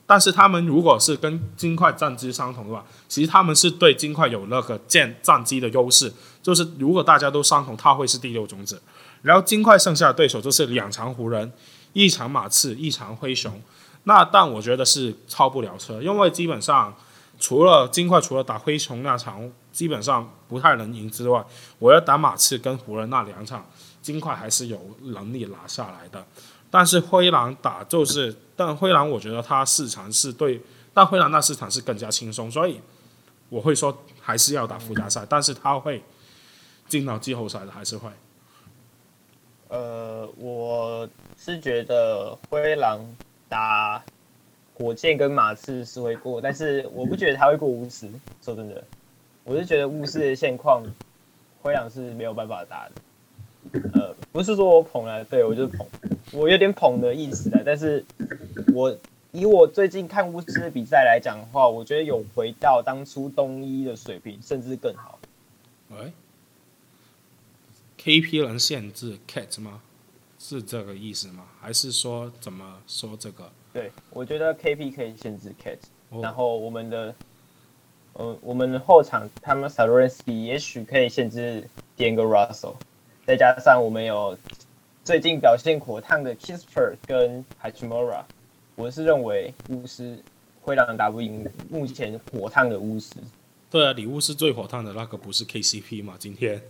[0.06, 6.12] 但是他们如果是跟金块战绩相同的话，其实他们是对金块有那个战战绩的优势。
[6.42, 8.80] 就是如果大家都相同，他会是第六种子。
[9.22, 11.52] 然后金块剩下的对手就是两场湖人。
[11.92, 13.58] 一场马刺，一场灰熊，
[14.04, 16.94] 那但我觉得是超不了车，因为基本上
[17.40, 21.42] 除了金块，除了打灰熊那场基本上不太能赢之外，
[21.78, 23.64] 我要打马刺跟湖人那两场，
[24.02, 26.22] 金块还是有能力拿下来的。
[26.76, 30.60] 但是灰狼打就是，但灰狼我觉得他市场是对，
[30.92, 32.78] 但灰狼那市场是更加轻松，所以
[33.48, 36.02] 我会说还是要打附加赛，但是他会
[36.86, 38.10] 进到季后赛的，还是会。
[39.68, 41.08] 呃，我
[41.38, 43.00] 是觉得灰狼
[43.48, 44.04] 打
[44.74, 48.06] 火箭跟马刺是会过，但是我不觉得他会过巫师。
[48.42, 48.84] 说真的，
[49.44, 50.82] 我是觉得巫师的现况，
[51.62, 52.92] 灰狼是没有办法打的。
[53.94, 55.86] 呃，不是说我捧了，对，我就是捧，
[56.30, 57.62] 我有点捧的意思的。
[57.64, 58.04] 但是
[58.74, 58.94] 我
[59.32, 65.18] 以我最近看巫师的比赛来讲的话，我觉得有回到当初东一的水平，甚至更好。
[65.88, 66.12] 喂。
[67.98, 69.80] KP 能限制 Cat 吗？
[70.38, 71.46] 是这个意思吗？
[71.58, 73.50] 还是说怎么说这个？
[73.72, 75.78] 对，我觉得 KP 可以限制 Cat，、
[76.10, 77.14] 哦、然后我们的，
[78.12, 82.74] 呃，我们的后场他们 Satoransky 也许可以限制 D'Angelo Russell，
[83.26, 84.38] 再加上我们有
[85.04, 88.22] 最近表现火烫的 Kispert 跟 Hachimura，
[88.76, 90.16] 我是认为巫师
[90.62, 93.16] 会让人打不赢目前火烫的巫师。
[93.68, 96.14] 对啊，礼物是最火烫的那个，不是 KCP 吗？
[96.16, 96.62] 今天。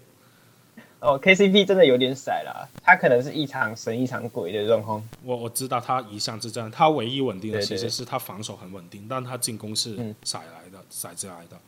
[1.01, 5.07] 哦，KCP 真的有点骰了，他可能是一场神一场鬼的状况。
[5.23, 11.59] 我我知道他一向是这样，他唯一稳定的其实是他防守很稳定，但他进攻是骰来的，骰子来的。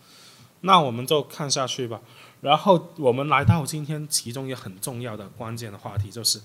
[0.62, 2.00] 那我们就看下去吧。
[2.40, 6.40] 然后我们来到今天其中一个很重要的关键的话题，就是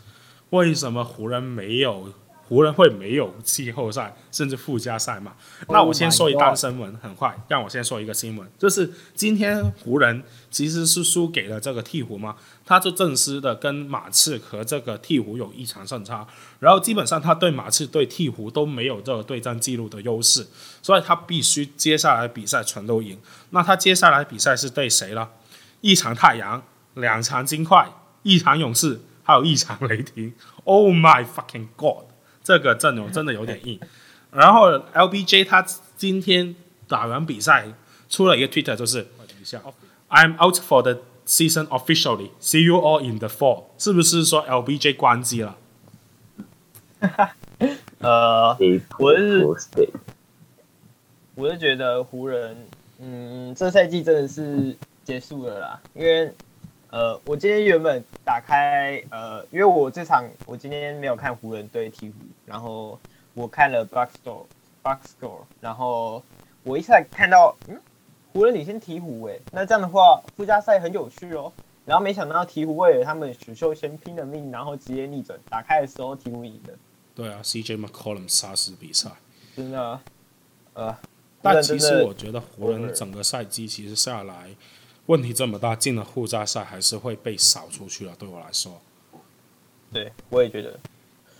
[0.49, 2.13] 为什么湖人没有？
[2.49, 5.31] 湖人会没有季后赛，甚至附加赛嘛
[5.65, 16.27] ？Oh、那我先说一单新闻，很快，让我先说一个新闻，就是今天湖人其实是输给了这个鹈鹕嘛，他就正式的跟马刺和这个鹈鹕有一场胜差，
[16.59, 20.45] 然后基本上他对马刺对鹈鹕都没有这个对战记录的优势，
[20.81, 23.17] 所以他必须接下来比赛全都赢。
[23.51, 25.29] 那他接下来比赛是对谁呢？
[25.83, 27.91] 一场太阳，两场金块，
[28.21, 30.33] 一场勇士，还有一场雷霆。
[30.63, 32.05] Oh my fucking god！
[32.41, 33.79] 这个阵容真的有点硬，
[34.31, 35.61] 然后 LBJ 他
[35.97, 36.55] 今天
[36.87, 37.67] 打完比赛
[38.09, 39.07] 出了一个 Twitter，就是
[40.09, 42.31] I'm out for the season officially.
[42.39, 43.65] See you all in the fall。
[43.77, 45.57] 是不是说 LBJ 关机了？
[47.99, 48.57] 呃，
[48.99, 49.45] 我是
[51.35, 52.67] 我是觉得湖人，
[52.99, 56.33] 嗯，这赛季真的是结束了啦，因为。
[56.95, 62.13] 呃，我今天原本打开，呃，因为我这场我今天没有看湖人对鹈鹕，
[62.45, 62.99] 然后
[63.33, 64.45] 我看了 box score
[64.83, 66.21] box score，然后
[66.61, 67.81] 我一下看到，嗯，
[68.31, 71.51] 湖人领先鹈鹕，哎，那这样的话附加赛很有趣哦。
[71.83, 76.75] 然后没想到鹈鹕为了他们选秀先拼了命，然后直接逆转，打开的时候鹈鹕赢的。
[77.15, 79.09] 对啊，CJ McCollum 杀死比赛，
[79.55, 79.99] 真的，
[80.75, 80.95] 呃，
[81.41, 84.51] 但其实我觉得湖人整个赛季其实下来。
[85.07, 88.15] 问题这么大，进了附加赛还是会被扫出去了。
[88.17, 88.81] 对我来说，
[89.91, 90.79] 对，我也觉得。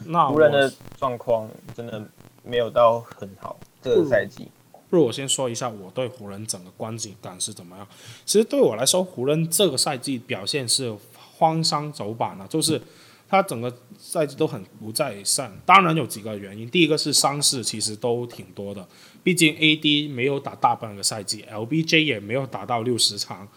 [0.06, 2.06] 那湖人的状况真的
[2.44, 4.50] 没有到很好，这个赛季。
[4.90, 7.88] 不如我先说一下我对湖人整个观感是怎么样。
[8.26, 10.96] 其实对我来说，湖人这个赛季表现是
[11.38, 12.82] 荒山走板了，就是。
[13.30, 16.70] 他整个赛季都很不在线，当然有几个原因。
[16.70, 18.88] 第一个是伤势，其实都挺多的。
[19.24, 23.48] 毕竟 AD 没有打大半个赛季，LBJ 也没有打到六十场。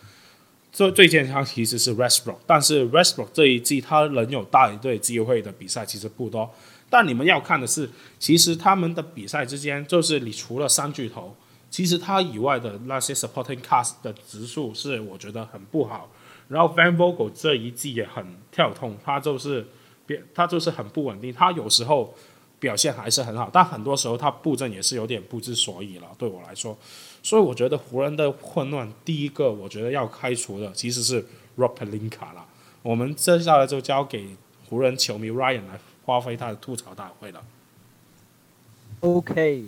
[0.72, 6.52] 最最健康其实是 Westbrook，但是 Westbrook 这一季他能有带队机会的比赛其实不多。
[6.88, 11.34] 但你们要看的是，其实他们的比赛之间，就是你除了三巨头，
[11.70, 16.12] 其实他以外的那些 supporting cast 的指数是我觉得很不好。
[16.48, 19.66] 然后 Van Vogel 这一季也很跳痛，他就是
[20.06, 22.14] 别他就是很不稳定，他有时候
[22.66, 26.08] 表现还是很好，但很多时候他布阵也是有点不知所以了。
[26.18, 26.76] 对我来说，
[27.22, 31.24] 所以我觉得湖人的混乱，第一个我觉得要开除的其实是
[31.56, 32.44] Rob Pelinka 了。
[32.82, 34.36] 我们接下来就交给
[34.68, 37.40] 湖人球迷 Ryan 来发挥他的吐槽大会了。
[39.00, 39.64] OK，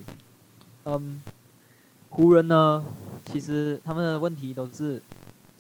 [0.84, 1.22] 嗯、
[2.11, 2.84] 湖人呢，
[3.30, 5.00] 其实他们的问题都是。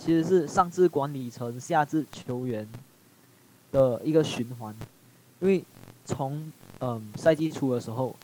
[0.00, 2.68] 其实是上至管理层，下至球员
[3.72, 4.72] 的一个循环，
[5.40, 5.64] 因为
[6.04, 8.14] 从嗯赛季初的时候，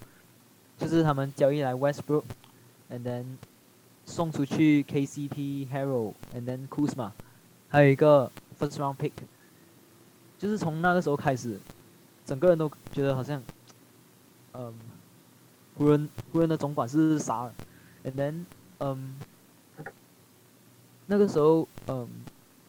[0.79, 3.25] 就是他们交易来 Westbrook，and then
[4.05, 7.11] 送出去 KCP、Harrell，and then Kuzma，
[7.69, 9.13] 还有一个 first round pick，
[10.39, 11.59] 就是从那个时候开始，
[12.25, 13.43] 整个人都觉得好像，
[14.53, 14.75] 嗯，
[15.77, 17.51] 湖人湖人的总管是傻
[18.05, 18.45] ，and then
[18.79, 19.15] 嗯。
[21.07, 22.09] 那个时候，嗯，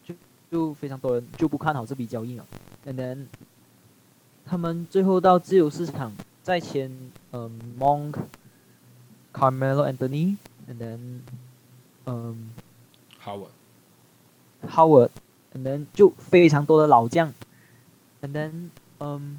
[0.04, 0.14] 就
[0.50, 2.44] 就非常多人就不看好这笔交易了。
[2.84, 3.24] And then，
[4.46, 6.90] 他们最后到自由市场再签，
[7.32, 8.14] 嗯，Monk、
[9.32, 11.20] Carmelo Anthony，and then，
[12.06, 12.50] 嗯
[13.22, 17.34] ，Howard，Howard，and then 就非常多的老将
[18.22, 19.38] ，and then，嗯，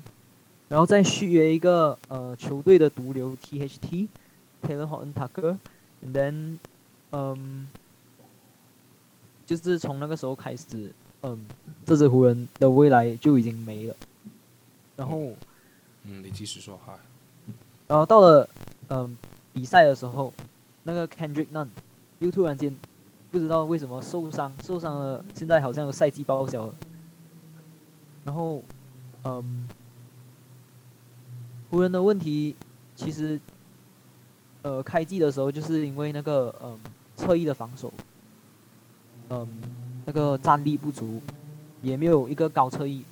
[0.67, 6.57] 然后再续约一个呃球队的毒瘤 THT，Talen Horton-Tucker，and then，
[7.11, 7.67] 嗯。
[9.45, 10.91] 就是从那个时候开始，
[11.21, 11.45] 嗯，
[11.85, 13.95] 这支湖人的未来就已经没了。
[14.97, 15.31] 然后，
[16.03, 16.99] 嗯，你继续说哈。
[17.87, 18.49] 然后到了，
[18.89, 19.17] 嗯，
[19.53, 20.33] 比赛的时候，
[20.83, 21.69] 那个 Kendrick Nunn
[22.19, 22.75] 又突然间
[23.31, 26.75] 不知道为什么受伤，受伤了，现在好像有赛季报销了。
[28.25, 28.61] 然后，
[29.23, 29.67] 嗯，
[31.69, 32.55] 湖人的问题
[32.95, 33.39] 其实，
[34.63, 36.77] 呃，开季的时候就是因为那个，嗯，
[37.15, 37.93] 侧翼的防守。
[39.29, 39.47] 嗯，
[40.05, 41.21] 那个战力不足，
[41.81, 43.03] 也没有一个高侧翼，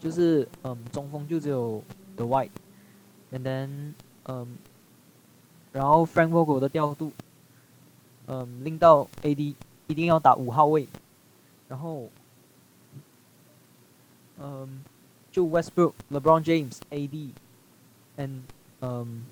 [0.00, 1.82] 就是嗯中锋就只有
[2.16, 3.92] The White，and then
[4.24, 4.56] 嗯，
[5.72, 7.12] 然后 Frank Vogel 的调度，
[8.26, 9.54] 嗯令到 AD
[9.86, 10.86] 一定要打五号位，
[11.68, 12.08] 然后
[14.38, 14.82] 嗯
[15.32, 18.40] 就 Westbrook、LeBron James、AD，and
[18.80, 19.24] 嗯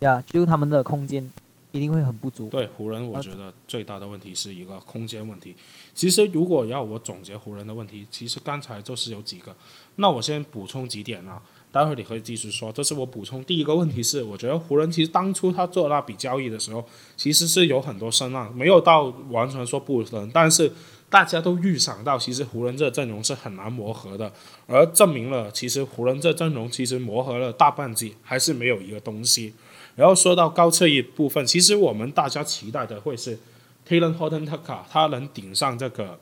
[0.00, 1.30] 呀，就他们的空间。
[1.72, 2.48] 一定会很不足。
[2.48, 5.54] 对湖人，我觉得最大的问题是一个空间问题。
[5.94, 9.54] 其实，如果要我总结湖人的问题，其实刚才就是有几个。
[9.96, 11.42] 那我先补充几点啊。
[11.72, 12.72] 待会儿你可以继续说。
[12.72, 13.44] 这是我补充。
[13.44, 16.84] 第一个问题是，我觉得湖人其实当初他做那笔交易的时候，
[17.16, 20.72] 其实是有很多声浪，没有到完全说不能，但是
[21.08, 24.32] 大家都预想到，其实湖人这阵容是很难磨合的，
[24.66, 29.54] 而证明了其实湖人这阵容其实磨合了大半季，还是没有一个东西。
[30.00, 33.38] 然后说到高侧翼部分，其实我们大家期待的会是
[33.86, 36.18] Talen Horton-Tucker，他能顶上这个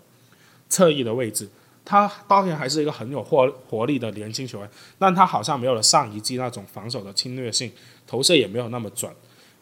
[0.68, 1.48] 侧翼的位置。
[1.84, 7.70] 他当然还是一个很有活活力的年轻球员，但他好像没有了上一季那种防守的侵略性，
[8.04, 9.12] 投射也没有那么准。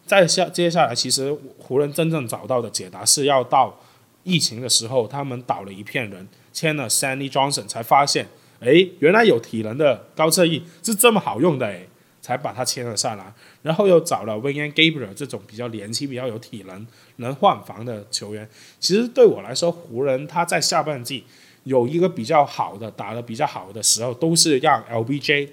[0.07, 3.79] 再下接下来，其实湖人真正找到的解答是要到
[4.25, 8.27] 疫情的时候，他们倒了一片人，签了 Sandy Johnson，才发现，
[8.61, 11.87] 诶，原来有体能的高侧翼是这么好用的诶，
[12.27, 13.33] 才把他签了下来。
[13.63, 16.85] 然后又找了 Wenyen Gabriel 这种比较年轻、比较有体能、
[17.17, 18.49] 能换防的球员。
[18.81, 21.25] 其实对我来说，湖人他在下半季。
[21.65, 25.49] 有一个比较好的打得比较好的时候，都是让 LBJ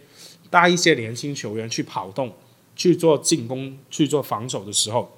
[0.51, 2.31] 带一些年轻球员去跑动、
[2.75, 5.17] 去做进攻、去做防守的时候，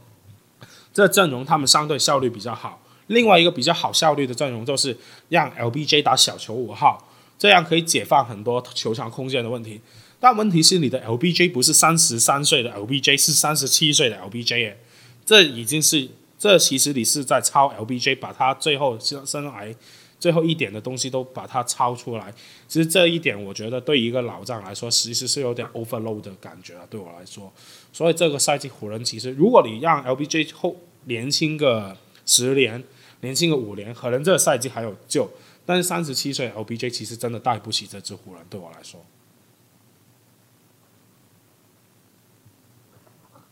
[0.93, 2.81] 这阵容他们相对效率比较好。
[3.07, 9.81] 另外一个比较好效率的阵容就是让 LBJ 打小球五号，这样可以解放很多球场空间的问题。
[10.25, 14.79] 但问题是你的 LBJ 不是三十三岁的 LBJ，是三十七岁的 LBJ 耶，
[15.23, 16.09] 这已经是
[16.39, 19.75] 这其实你是在抄 LBJ，把他最后生生涯。
[20.19, 22.33] 最后一点的东西都把它抄出来，
[22.67, 26.87] 其实这一点我觉得对一个老将来说，其实是有点 overload 的感觉了。
[26.89, 27.53] 对我来说，
[27.93, 32.83] 所以这个赛季湖人其实，如果你让 LBJ 后年轻个十年，
[33.21, 35.29] 年轻个五年，可能这个赛季还有救。
[35.67, 39.05] 但是三十七岁 LBJ 其实真的带不起这支湖人，对我来说。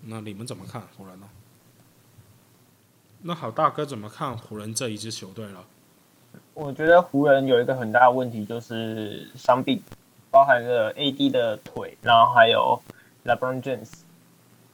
[0.05, 1.27] 那你们怎么看湖人呢？
[3.21, 5.63] 那好大哥怎么看湖人这一支球队了？
[6.53, 9.81] 我觉得湖人有一个很大的问题，就是伤病，
[10.29, 12.81] 包含了 AD 的腿，然后还有
[13.25, 13.89] LeBron James。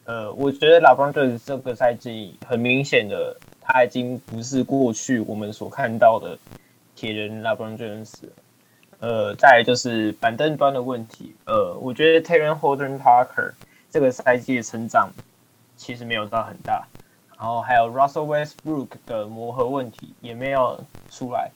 [0.05, 6.37] 呃，我觉得 LeBron James 这个赛季很明显的，他已经不是过去我们所看到的
[6.95, 8.13] 铁人 LeBron James。
[8.99, 11.35] 呃，再就是板凳端的问题。
[11.45, 13.53] 呃，我觉得 Talen Holden Parker
[13.91, 15.09] 这个赛季的成长
[15.77, 16.87] 其实没有到很大，
[17.37, 21.51] 然后还有 Russell Westbrook 的磨合问题也没有出来。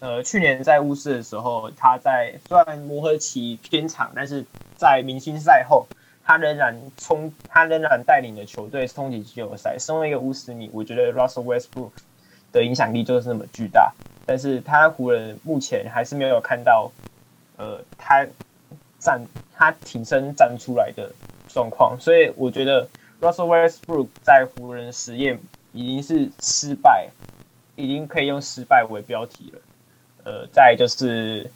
[0.00, 4.44] 呃，去年在乌市的时候，他在虽然磨合期偏长，但是
[4.76, 5.86] 在明星赛后，
[6.24, 9.76] 他仍然冲，他仍然带领的球队冲击季后赛。
[9.78, 11.92] 身为一个巫师迷，我觉得 Russell Westbrook
[12.50, 13.92] 的影响力就是那么巨大。
[14.26, 16.90] 但是他湖人目前还是没有看到，
[17.56, 18.26] 呃，他
[18.98, 21.12] 站他挺身站出来的
[21.54, 22.88] 状况，所以我觉得
[23.20, 25.38] Russell Westbrook 在湖人实验
[25.72, 27.08] 已经是失败，
[27.76, 29.60] 已经可以用失败为标题了。
[30.24, 31.48] 呃，再就是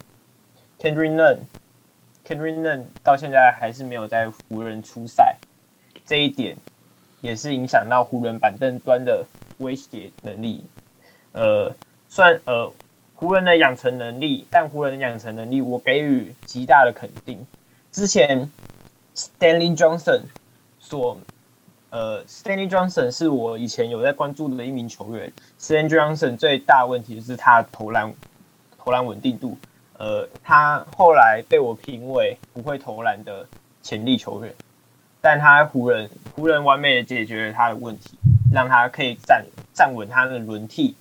[0.79, 5.37] Kendrick Nunn，Kendrick Nunn 到现在还是没有在湖人出赛，
[6.07, 6.57] 这一点
[7.21, 9.27] 也是影响到湖人板凳端的
[9.59, 10.65] 威胁能力。
[11.33, 11.75] 呃，
[12.09, 12.73] 算呃
[13.15, 17.45] 湖人的养成能力，但湖人的养成能力我给予极大的肯定。
[17.91, 18.49] 之前
[19.19, 20.23] Stanley Johnson
[20.79, 21.19] 所
[21.91, 25.33] 呃 Stanley Johnson 是我以前有在关注的一名球员。
[25.61, 28.15] Stanley Johnson 最大问题就是他投篮。
[28.81, 29.59] 投篮稳定度，
[29.99, 33.47] 呃，他后来被我评为不会投篮的
[33.83, 34.55] 潜力球员，
[35.21, 38.17] 但他湖人湖人完美的解决了他的问题，
[38.51, 40.95] 让他可以站站稳他的轮替，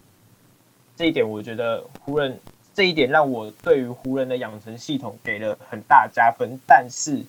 [0.98, 2.38] 这一点我觉得湖人
[2.74, 7.24] 这一点让我对于湖人的养成系统给了很大加分，但是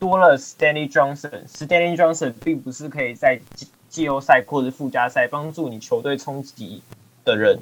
[0.00, 6.82] 多了 Stanley Johnson，Stanley Johnson 并不是可以在季季后赛或者附加赛帮助你球队冲击
[7.24, 7.58] 的人。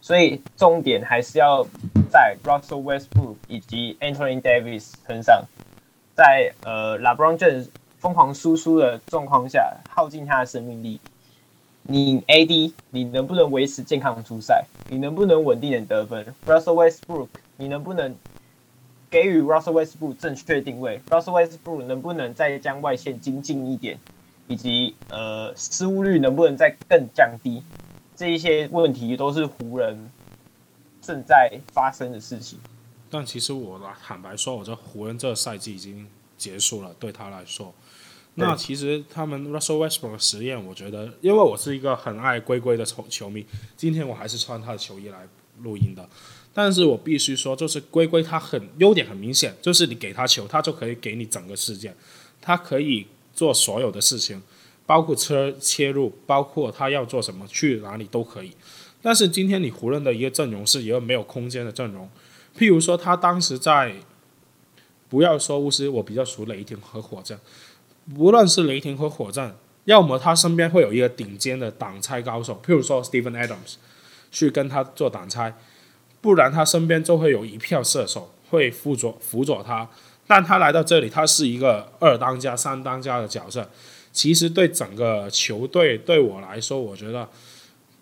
[0.00, 1.66] 所以重点还是要
[2.10, 5.44] 在 Russell Westbrook 以及 Anthony Davis 身上，
[6.14, 11.00] 在呃 LeBron James 疯狂输出的状况下，耗尽他的生命力。
[11.82, 14.66] 你 AD 你能不能维持健康出赛？
[14.88, 18.14] 你能不能稳定的得分？Russell Westbrook 你能不能
[19.10, 23.98] 给予 Russell Westbrook 正确定位？Russell Westbrook 能不能再将外线精进一点？
[24.46, 27.62] 以及呃失误率能不能再更降低？
[28.16, 30.10] 这一些问题都是湖人
[31.02, 32.58] 正在发生的事情。
[33.10, 36.06] 但其实我坦白说，我这湖人这个赛季已经
[36.36, 37.74] 结束了，对他来说。
[38.34, 43.44] 那其实他们 Russell Westbrook 的实验，我觉得，因为我是一个很爱龟龟的球球迷，
[43.76, 45.26] 今天我还是穿他的球衣来
[45.62, 46.08] 录音的。
[46.52, 51.94] 但是我必须说，就是龟龟他很优点很明显，就是你给他球，他就可以给你整个世界，
[52.40, 54.42] 他可以做所有的事情。
[54.86, 58.50] 包括车切入，包括他要做什么，去哪里都可以。
[59.02, 62.08] 但是今天你湖人的一个阵容是一个没有空间的阵容。
[62.58, 63.94] 譬如说，他当时在
[65.10, 67.38] 不要说巫师，我比较熟雷霆和火箭。
[68.16, 73.74] 无论是雷霆和火箭，要么他身边会有一个顶尖的挡拆高手，譬如说 Steven Adams，
[74.32, 75.54] 去跟他做挡拆，
[76.20, 79.88] 不然他身边就会有一票射手会辅佐辅佐他。
[80.30, 83.70] 但他来到这里，他是一个二当家、三当家的角色，
[84.12, 87.26] 其实对整个球队对我来说，我觉得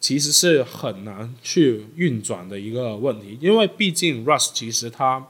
[0.00, 5.24] 其实是很难去运转的一个问题，因为毕竟 Russ 其实他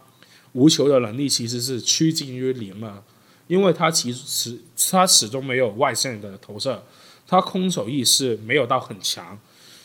[0.52, 3.04] 无球的能力其实是趋近于零了，
[3.46, 4.58] 因为他其实
[4.90, 6.82] 他始终没有外线的投射，
[7.26, 9.38] 他空手意识没有到很强，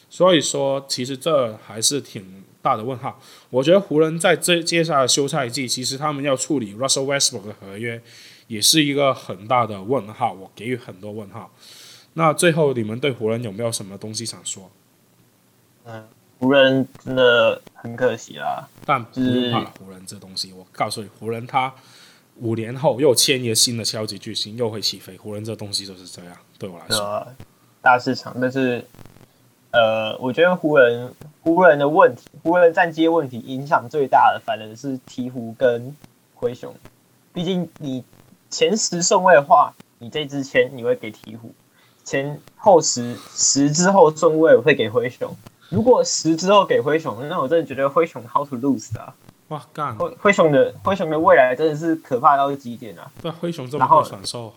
[0.09, 2.41] 所以说其实这还是挺。
[2.61, 7.99] 大的问号，我觉得湖人在这接下来休赛季，其实他们要处理 Russell Westbrook 的合约，
[8.47, 10.33] 也是一个很大的问号。
[10.33, 11.51] 我给予很多问号。
[12.13, 14.69] 那最后，你们对湖人有没有什么东西想说？
[15.85, 16.07] 嗯，
[16.39, 18.67] 湖人真的很可惜啦。
[18.85, 21.73] 但不用怕，湖人这东西，我告诉你，湖人他
[22.37, 25.17] 五年后又签一个新的超级巨星，又会起飞。
[25.17, 27.27] 湖人这东西就是这样，对我来说，啊、
[27.81, 28.85] 大市场，但是。
[29.73, 31.09] 呃，我觉得湖人
[31.43, 35.95] 湖人的问题，湖人战绩的问题影响最大的，反而是鹈鹕跟
[36.35, 36.73] 灰熊。
[37.33, 38.03] 毕竟你
[38.49, 41.49] 前十顺位的话，你这支签你会给鹈鹕；
[42.03, 45.35] 前后十十之后顺位我会给灰熊。
[45.69, 49.15] 如果十之后给灰熊，那我真的觉得灰熊 how to lose 啊！
[49.47, 49.95] 哇，干！
[49.95, 53.09] 灰灰熊的灰熊的未来真的是可怕到极点啊！
[53.21, 54.51] 对，灰熊这么会选秀。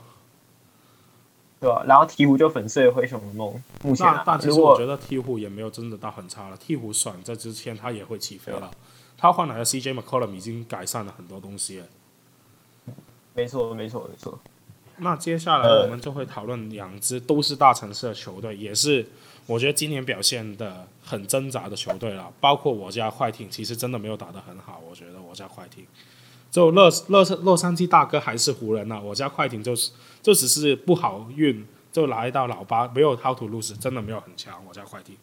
[1.65, 1.83] 对吧？
[1.87, 3.63] 然后鹈鹕就粉碎了灰熊的梦。
[3.83, 6.59] 目前、啊，但其实我觉得鹈鹕也没有真的到很差了。
[6.59, 8.71] 鹈鹕选在之前，他也会起飞了。
[9.17, 11.87] 他换来的 CJ McCollum 已经改善了很多东西了。
[13.33, 14.39] 没错，没错，没错。
[14.99, 19.07] 那接下来我们就会讨论两支都是大城市的球队，也是
[19.47, 22.31] 我觉得今年表现的很挣扎的球队了。
[22.41, 24.83] 包括我家快艇，其实真的没有打得很好。
[24.87, 25.87] 我觉得我家快艇。
[26.55, 29.91] 就洛洛洛杉矶大哥还是湖人呐、我家快艇就是
[30.23, 34.65] 就只是不好运，就来到老八，没有 how to lose，真的没有很强。
[34.69, 35.17] 我家快艇，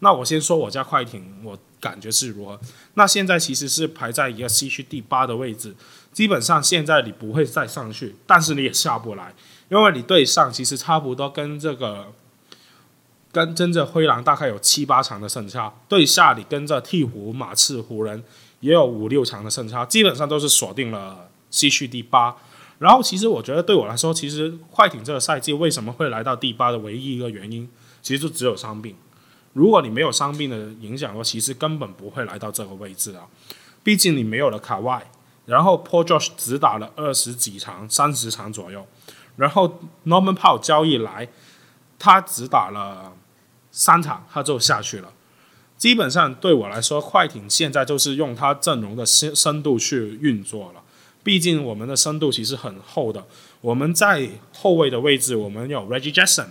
[0.00, 2.60] 那我先说我家快艇，我感觉是如何？
[2.92, 5.74] 那现在其实是排在一个西区第八的位置，
[6.12, 9.34] 基本上现在你不会再上去，但是你也下不来，
[9.70, 12.12] 因为你对上其实差不多跟这个
[13.32, 18.22] 跟跟着灰狼大概有七八场的胜差，对下你跟着鹈鹕、马刺、湖人。
[18.60, 22.36] 也有五六场的胜差，基本上都是锁定了西区第八。
[22.78, 27.68] 然后，其实我觉得对我来说，其实快艇这个赛季为什么会来到第八的唯一一个原因，
[28.02, 28.94] 其实就只有伤病。
[29.54, 33.26] 如果你没有伤病的影响的话，其实根本不会来到这个位置啊。
[33.82, 35.10] 毕竟你没有了卡外，
[35.46, 38.86] 然后 Paul George 只打了二十几场、三十场左右，
[39.36, 41.28] 然后 Norman Powell 交易来，
[41.98, 43.14] 他只打了
[43.70, 45.10] 三场，他就下去了。
[45.76, 50.82] 基本上对我来说，快艇现在就是用它阵容的深深度去运作了。
[51.22, 53.24] 毕竟我们的深度其实很厚的。
[53.60, 56.46] 我们在后卫的位置，我们有 Reggie Jackson、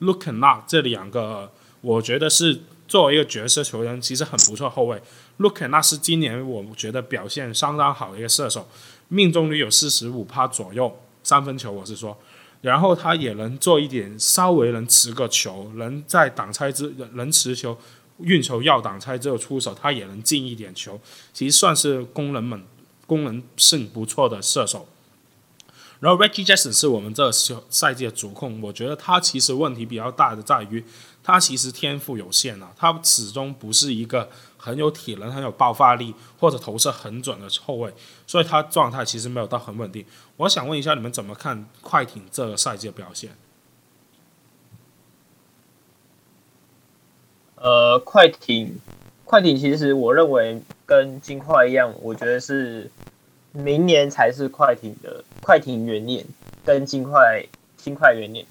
[0.00, 1.50] Luke Kennard 这两个，
[1.80, 5.02] 我觉得是作为一个角色球员，其实很不错后卫。
[5.38, 8.68] Luke Kennard 是今年我觉得表现相当好的一个射手，
[9.08, 12.16] 命中率有四十五趴左右，三分球我是说。
[12.60, 17.76] 然后他也能做一点，稍微能持个球，能在挡拆之能持球。
[18.18, 21.00] 运球要挡拆之后出手，他也能进一点球，
[21.32, 22.64] 其实算是功能猛、
[23.06, 24.88] 功能性不错的射手。
[26.00, 30.84] 然后 Reggie Jackson 是我们这个赛季的主控，我觉得他其实问题比较大的在于，
[31.22, 37.94] 他其实天赋有限啊，他始终不是一个很有体能、很有爆发力或者投射很准的后卫，
[38.26, 40.04] 所以他状态其实没有到很稳定。
[40.38, 43.36] 我想问一下，你们怎么看快艇这个赛季的表现？
[47.62, 48.80] 呃，快艇，
[49.24, 52.90] 快艇其实我认为跟金块一样，我觉得是
[53.52, 56.26] 明年才是快艇的快艇元年，
[56.64, 57.46] 跟金块
[57.76, 58.44] 金块元年。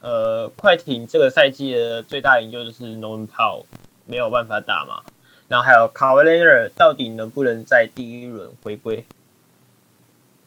[0.00, 3.66] 呃，快艇这个赛季的最大赢就是龙人炮
[4.06, 5.02] 没有办法打嘛，
[5.48, 9.04] 然后还有卡瓦雷尔到底能不能在第一轮回归？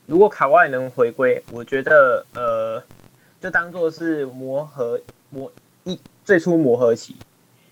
[0.05, 2.81] 如果卡外能回归，我觉得呃，
[3.41, 5.51] 就当做是磨合磨
[5.83, 7.17] 一最初磨合期。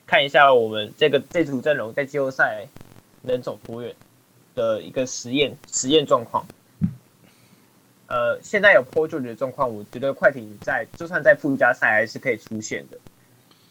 [0.08, 2.68] 看一下我们这个这组阵容在季后赛
[3.24, 3.96] 能走多远
[4.54, 6.46] 的一个实验实验状况。
[8.08, 13.00] 呃，现在有 Paul George 的状况，我觉得快艇在就算在附加赛还是可以出现的。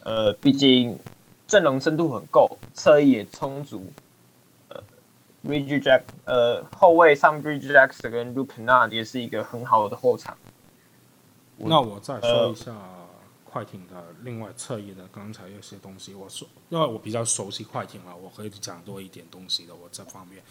[0.03, 0.99] 呃，毕竟
[1.47, 3.85] 阵容深度很够，侧翼也充足。
[4.67, 4.83] 呃
[5.47, 10.37] ，Reggie Jack 呃后卫上 r i d g e Jackson 跟 Luke Kennard 也是一个很好的后场。
[11.57, 12.73] 那我再说一下。
[12.73, 13.04] 呃
[13.55, 19.73] 快艇的另外侧翼的刚才有些东西，我说因为我比较熟悉快艇了，我可以讲多一点东西的。
[19.73, 20.43] 我这方面，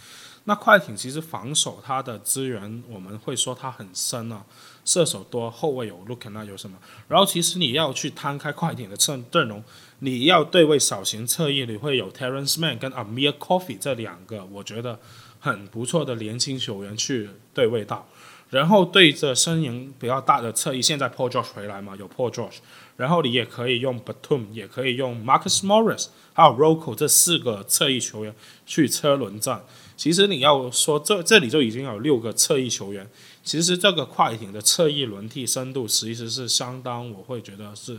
[0.45, 4.47] 那快艇其实防守它的资源，我们会说它很深啊，
[4.87, 6.79] 射手多，后卫有 Lukon 啊有什么？
[7.07, 9.63] 然后其实你要去摊开快艇的阵阵容，
[9.99, 14.99] 你要对位小型侧翼，你会有 Terrence Man 跟 Amir Coffee 这两个，我觉得
[15.41, 18.09] 很不错的年轻球员去对位到。
[18.51, 22.59] 然后对着身形比较大的侧翼，现在 Paul George 回来嘛，有 Paul George，
[22.97, 28.34] 然后你也可以用 Batum，也可以用 Marcus Morris，还有 Rocco 这四个侧翼球员
[28.64, 29.64] 去车轮战。
[29.97, 33.09] 其实你要说这这里就已经有六个侧翼球员，
[33.42, 37.99] 其实这个快艇的侧翼轮替深度其实是相当，我会觉得是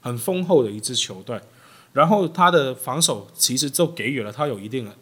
[0.00, 1.40] 很丰厚的一支球队。
[1.92, 4.96] 然后他的防守其实就给予了他有一定的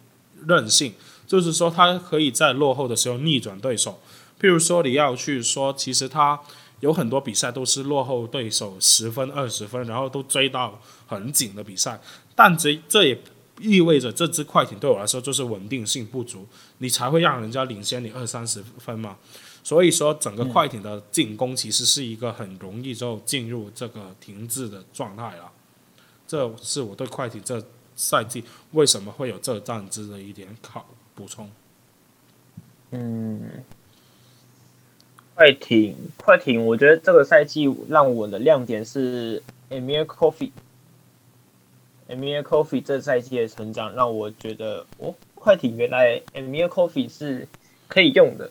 [0.47, 0.93] 韧性，
[1.27, 4.01] 就是说他可以在落后的时候逆转对手。
[4.41, 6.41] 譬如说，你要去说，其实他
[6.81, 12.01] 有很多比赛都是落后对手十分、二十分，然后都追到很紧的比赛。
[12.35, 13.23] 但这这也
[13.61, 16.47] 意味着这支快艇对我来说就是稳定性不足，
[16.79, 19.19] 你才会让人家领先你二三十分嘛。
[19.63, 25.53] 所以说，整个快艇的进攻其实是一个很容易就进入这个停滞的状态了。
[26.27, 27.63] 这是我对快艇这
[27.95, 31.51] 赛季为什么会有这战绩的一点考补充。
[32.93, 33.63] 嗯。
[35.41, 40.53] 快艇，快艇，我觉得这个赛季让我的亮点是 Amir Coffee，Amir
[42.43, 47.49] Coffee 这赛季的成长让我觉得，哦，快艇原来 Amir Coffee 是
[47.89, 48.51] 可以用的，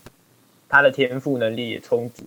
[0.67, 2.23] 他的天赋能力也充足，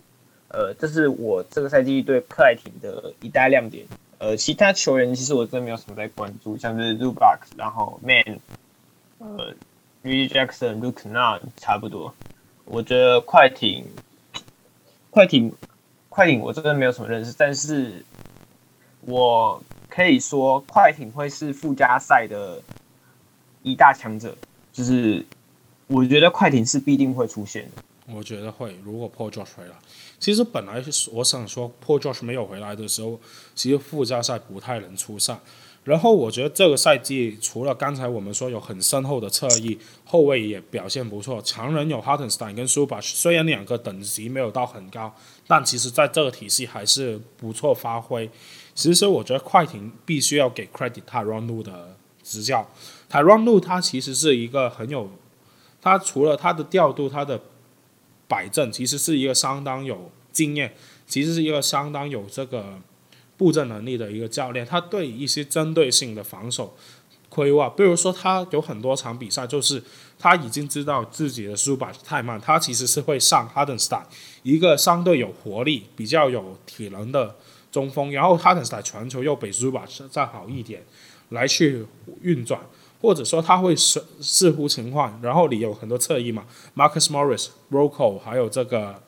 [0.50, 3.84] 呃，这是我这个赛季对快艇的一大亮点。
[4.18, 8.38] 呃，其他球员其实我真的没有什么在关注，像是 Zubac，然后 Man，
[9.18, 9.52] 呃
[10.04, 12.14] ，Re Jackson，Look Now 差不多，
[12.64, 13.86] 我觉得快艇。
[15.12, 15.52] 快艇，
[16.08, 18.02] 快艇，我真的没有什么认识，但是
[19.02, 22.62] 我可以说，快艇会是附加赛的
[23.62, 24.34] 一大强者，
[24.72, 25.22] 就是
[25.86, 27.82] 我觉得快艇是必定会出现的。
[28.14, 29.74] 我觉得会，如果 Podge 回来，
[30.18, 33.20] 其实本来是我想说，Podge 没有回来的时候，
[33.54, 35.38] 其实附加赛不太能出赛。
[35.84, 39.78] 然后我觉得这个赛季除了刚才我们说有很深厚的侧翼，
[40.12, 41.40] 后卫也表现不错。
[41.40, 45.14] 强人有 Hartenstein 跟 Zubac，虽然两个等级没有到很高，
[45.46, 48.30] 但其实在这个体系还是不错发挥。
[48.74, 52.68] 其实我觉得快艇必须要给 credit Tyronn Lue 的执教。
[53.10, 55.08] Tyronn Lue 他其实是一个很有，
[55.80, 57.40] 他除了他的调度、他的
[58.28, 60.74] 摆正，其实是一个相当有经验，
[61.06, 62.82] 其实是一个相当有这个。
[63.38, 66.76] 布阵能力的一个教练，他对一些针对性的防守
[67.34, 69.82] 规划，比如说他有很多场比赛，就是
[70.18, 74.02] 他已经知道自己的速板太慢，他其实是会上 Hartenstein
[74.42, 77.34] 一个相对有活力、比较有体能的
[77.70, 80.82] 中锋，然后 Hartenstein 传球又比 z u b a 再好一点，
[81.30, 81.86] 来去
[82.20, 82.60] 运转，
[83.00, 86.44] 或者说他会视视乎情况，然后你有很多侧翼嘛
[86.76, 89.02] ，Marcus Morris、Rocco 还有这个。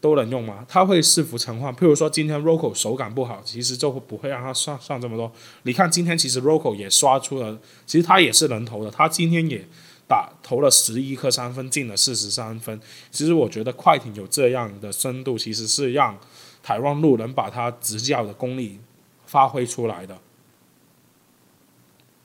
[0.00, 0.64] 都能用吗？
[0.68, 5.32] 他会视乎情况，譬如说今天 Roco 手感不好，其实就不会让他上上这么多。
[5.62, 9.66] 你看今天其实 Roco 也刷出了，其实他也是能投的，他今天也
[10.06, 12.80] 打投了十一颗三分，进了四十三分。
[13.10, 16.18] 其实我觉得快艇有这样的深度，其实是让
[16.62, 18.78] 台湾路能把他执教的功力
[19.26, 20.18] 发挥出来的。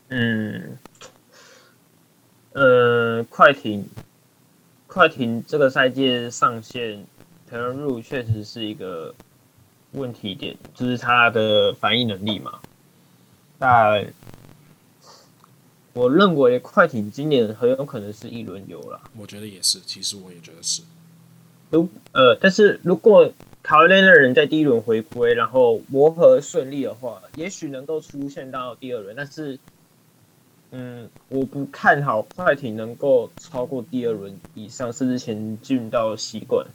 [0.10, 0.78] 嗯，
[2.52, 3.88] 呃，快艇，
[4.88, 7.06] 快艇这个赛季上线。
[7.52, 9.14] Tyronn Lue 确实是一个
[9.92, 12.60] 问题点，就是他的反应能力嘛。
[13.60, 14.06] 但
[15.92, 19.02] 我认为快艇今年很有可能是一轮游了。
[19.18, 20.82] 我觉得也是，其实我也觉得是。
[21.70, 23.30] 如呃，但是如果
[23.62, 29.14] 讨厌的人在第一轮回归，然后磨合顺利的话，也许能够出现到第二轮。
[29.16, 29.60] 但是，
[30.72, 36.66] 嗯，我不看好快艇能够超过第二轮以上，甚至前进到西冠。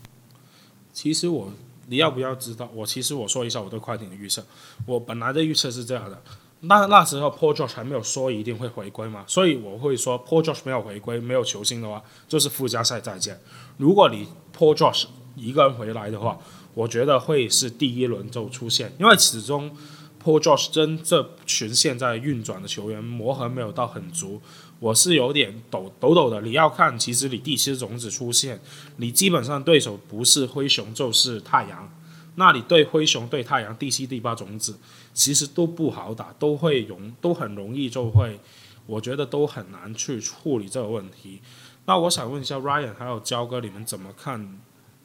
[0.97, 1.53] 其实我，
[1.89, 2.71] 你要不要知道？
[2.75, 4.43] 我其实我说一下我对快艇的预测。
[4.87, 6.23] 我本来的预测是这样的，
[6.61, 13.39] 那那时候 Paul George 还没有说一定会回归嘛，所以我会说 Paul George 没有回归，没有球星的话，就是附加赛再见。
[13.77, 14.27] 如果你
[14.57, 15.05] Paul George
[15.37, 16.39] 一个人回来的话，
[16.73, 19.77] 我觉得会是第一轮就出现，因为始终
[20.25, 24.41] Paul George 跟这群现在运转的球员磨合没有到很足。
[24.79, 26.41] 我是有点抖抖抖的。
[26.43, 28.61] 你要看，其实你第七种子出现，
[28.97, 31.91] 你基本上对手不是灰熊就是太阳。
[32.37, 34.77] 那你对灰熊、对太阳第七、第八种子，
[35.15, 38.39] 其实都不好打，都会容都很容易就会，
[38.87, 41.41] 我觉得都很难去处理这个问题。
[41.87, 44.61] 那我想问一下 Ryan 还有焦哥，你们怎么看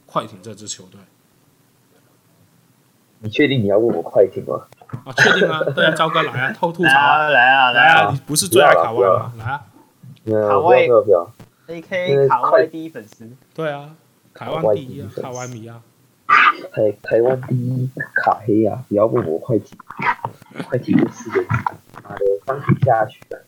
[0.05, 0.99] 快艇这支球队？
[3.19, 4.67] 你确定你要问我快艇吗？
[5.05, 9.33] 啊，确定啊， 对啊，朝哥来啊，偷吐槽啊，来啊来啊来啊，你不是最爱卡哇吗？
[9.37, 9.63] 来啊，
[10.49, 10.89] 卡哇伊
[11.67, 13.89] ，A K 卡哇伊第一粉丝，对啊，
[14.33, 15.81] 台湾第一啊，卡哇米啊，
[16.73, 19.77] 台台湾第一卡黑啊，不要问我快艇，
[20.67, 21.47] 快艇这四个字，
[22.03, 23.19] 妈的，放不下去。
[23.29, 23.39] 了，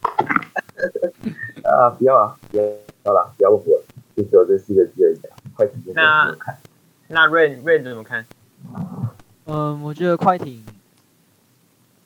[1.69, 2.63] 啊，不要啊，不要，
[3.05, 3.81] 好了，不要问我，
[4.15, 5.19] 就只有这四个字而已，
[5.55, 6.57] 快艇真的没有看。
[7.09, 8.25] 那 Rain Rain 怎么看？
[9.45, 10.65] 嗯，我觉得快艇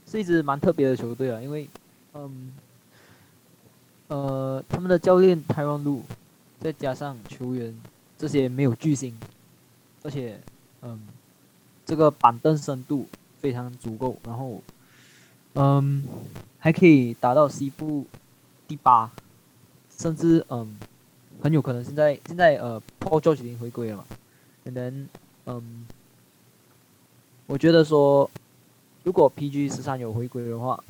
[0.09, 1.67] 是一支蛮特别的球队啊，因为，
[2.13, 2.53] 嗯，
[4.07, 6.01] 呃，他们的教练 Tyronn Lue，
[6.61, 7.77] 再加上球员
[8.17, 9.13] 这些没有巨星，
[10.03, 10.39] 而且，
[10.81, 10.99] 嗯，
[11.85, 13.05] 这个板凳深度
[13.41, 14.61] 非常足够，然后，
[15.55, 16.03] 嗯，
[16.57, 18.05] 还可以达到西部
[18.65, 19.11] 第八，
[19.89, 20.77] 甚至嗯，
[21.41, 24.05] 很有可能现在现在呃，Paul George 已经回归了嘛。
[24.63, 25.09] 可能，
[25.47, 25.85] 嗯，
[27.45, 28.29] 我觉得说，
[29.07, 30.83] 如果 PG 十三有回归的话，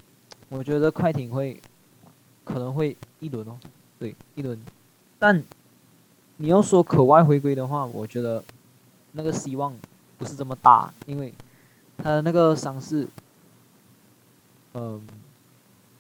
[0.50, 1.62] 我觉得快艇会
[2.44, 3.56] 可能会一轮哦，
[4.00, 4.60] 对，一轮。
[5.20, 5.44] 但
[6.38, 8.44] 你要说可外回归的话，我觉得
[9.12, 9.72] 那个希望
[10.18, 11.32] 不是这么大，因为
[11.96, 13.08] 他的那个伤势，
[14.74, 15.00] 嗯，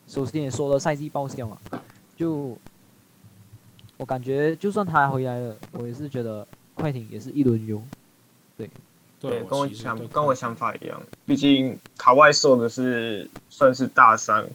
[0.08, 1.60] 首先也说了赛季报销嘛，
[2.16, 2.58] 就
[3.98, 6.48] 我感觉就算他回来了，我也是觉得。
[6.74, 7.82] 快艇也是一轮游，
[8.56, 8.70] 对，
[9.20, 11.02] 对，跟我想跟我想法一样。
[11.26, 14.48] 毕竟卡外受的是算是大伤，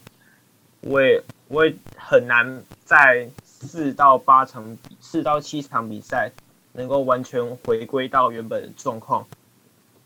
[0.80, 6.30] 我也我也很难在四到八场、四到七场比赛
[6.72, 9.26] 能够完全回归到原本的状况，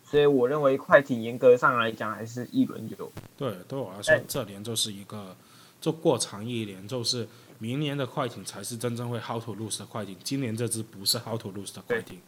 [0.05, 3.13] 所以我认为快艇严格上来讲还是一轮游。
[3.37, 5.37] 对，对我来说，这年就是一个
[5.81, 7.29] 就过长一年就是。
[7.59, 12.21] 明年的快艇才是真正会 how to lose 的快艇，今年这支不是 how to lose 的快艇。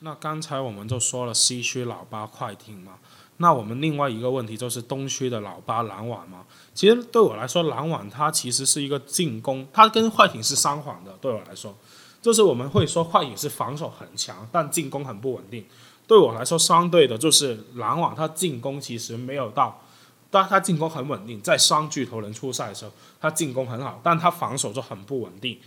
[0.00, 2.94] 那刚才我们就说了西区老八快艇嘛，
[3.38, 6.44] 那我们另外一个问题就是东区的老八篮网嘛。
[6.74, 11.12] 其实对我来说，篮网它其实是一个进攻，它跟快艇是相反的。
[11.20, 11.74] 对我来说，
[12.22, 15.64] 就是我们会说快艇是防守很强，但进攻很不稳定。
[16.06, 19.82] 对我来说，相对的就是篮网，它进攻其实没有到。
[20.30, 25.58] 但它进攻很稳定，在双巨头人出赛的时候，它进攻很好，但它防守就很不稳定。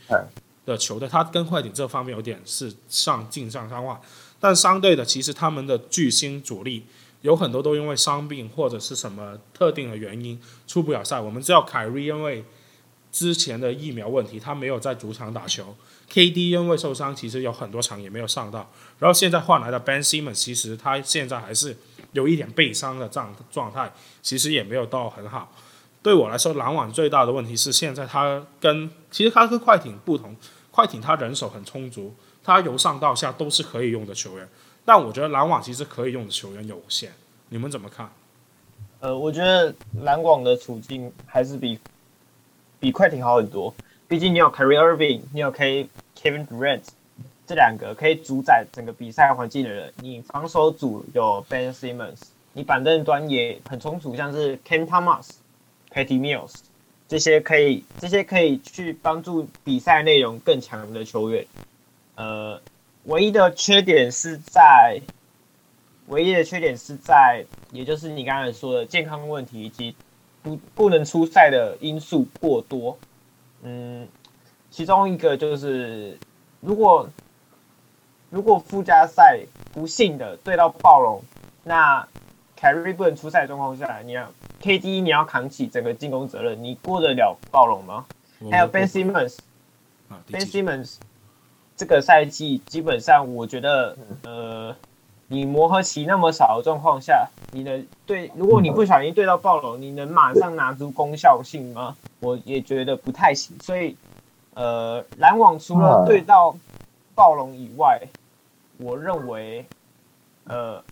[0.65, 3.99] 的球队，他跟快艇这方面有点是上镜像相反，
[4.39, 6.85] 但相对的，其实他们的巨星主力
[7.21, 11.19] 有很多都因为伤病或者是什么特定的原因出不了赛。
[11.19, 12.43] 我们知道凯瑞因为
[13.11, 15.75] 之前的疫苗问题，他没有在主场打球
[16.11, 18.71] ；KD 因为受伤，其实有很多场也没有上到。
[18.99, 21.77] 然后现在换来的 Ben Simmons，其实他现在还是。
[22.13, 23.89] 有一点背伤的状状态，
[24.21, 25.49] 其实也没有到很好。
[26.03, 30.35] 对我来说，篮网最大的问题是现在他跟其实他跟快艇不同，
[30.71, 34.47] 快艇他人手很充足，他由上到下都是可以用的球员。
[34.83, 37.11] 但我觉得篮网其实可以用的球员有限，
[37.49, 38.09] 你们怎么看？
[38.99, 39.73] 呃，我觉得
[40.03, 41.79] 篮网的处境还是比
[42.79, 43.73] 比快艇好很多。
[44.07, 45.87] 毕竟你有 Kyrie Irving，你有 K
[46.19, 46.81] Kevin Durant。
[47.47, 52.21] 这两个可以主宰整个比赛环境的人，你防守组有 Ben Simmons，
[52.53, 55.31] 你板凳端也很充足，像是 Cam Thomas、
[55.93, 56.55] Patty Mills
[57.07, 61.45] 这些可以这些可以去帮助比赛内容更强的球员。
[62.15, 62.61] 呃，
[63.03, 65.01] 唯一的缺点是在，
[66.07, 69.95] 唯一的缺点是在，也就是你刚才说的健康问题以及
[70.41, 72.97] 不不能出赛的因素过多。
[73.63, 74.07] 嗯，
[74.69, 76.17] 其中一个就是
[76.59, 77.09] 如果。
[78.33, 79.41] 如果附加赛
[79.73, 81.21] 不幸的对到暴龙，
[81.65, 82.07] 那
[82.55, 84.31] 凯瑞不能出赛的状况下，你要
[84.61, 88.05] KD 你要扛起整个进攻责任，你过得了暴龙吗？
[88.49, 90.95] 还有 Ben Simmons，Ben Simmons
[91.75, 94.75] 这个赛季基本上我觉得，呃，
[95.27, 101.95] 你磨合期那么少的状况下，你能对，如果你不小心对到暴龙，你能马上拿出功效性吗？
[102.19, 103.57] 我也觉得不太行。
[103.61, 103.95] 所以，
[104.53, 106.55] 呃，篮网除了对到
[107.15, 107.99] 暴龙以外，
[108.77, 109.65] 我认为，
[110.45, 110.83] 呃，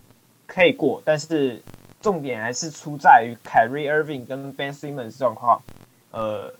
[0.46, 1.60] 可以过，但是
[2.00, 5.60] 重点还是出在于凯瑞·厄文跟 Ben Simmons 状况。
[6.10, 6.52] 呃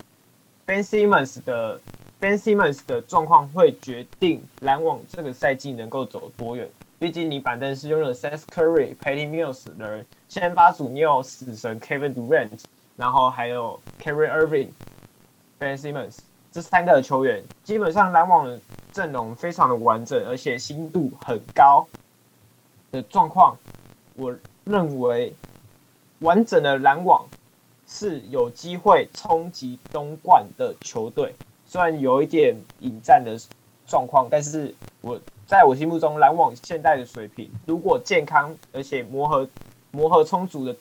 [0.66, 1.80] ，Ben Simmons 的
[2.20, 6.68] Ben Simmons 的状况会决定篮网这个赛季能够走多远。
[6.99, 12.61] 毕竟你板凳是用了 Seth Curry、Patty Mills 的人，先发组你有死神 Kevin Durant，
[12.97, 14.68] 然后还有 Kyrie Irving、
[15.59, 16.18] Ben Simmons
[16.53, 18.61] 这三个球员，基本上篮网的。
[18.93, 21.86] 阵容非常的完整，而且新度很高
[22.91, 23.57] 的状况，
[24.16, 24.34] 我
[24.71, 25.35] 认为
[26.21, 27.27] 完整的篮网
[27.87, 31.35] 是有机会冲击东冠的球队。
[31.66, 33.39] 虽然有一点引战的
[33.87, 39.49] 状况，但是我在我心目中篮网现在的水平，如果健康而且磨合
[39.91, 40.75] 磨合充足的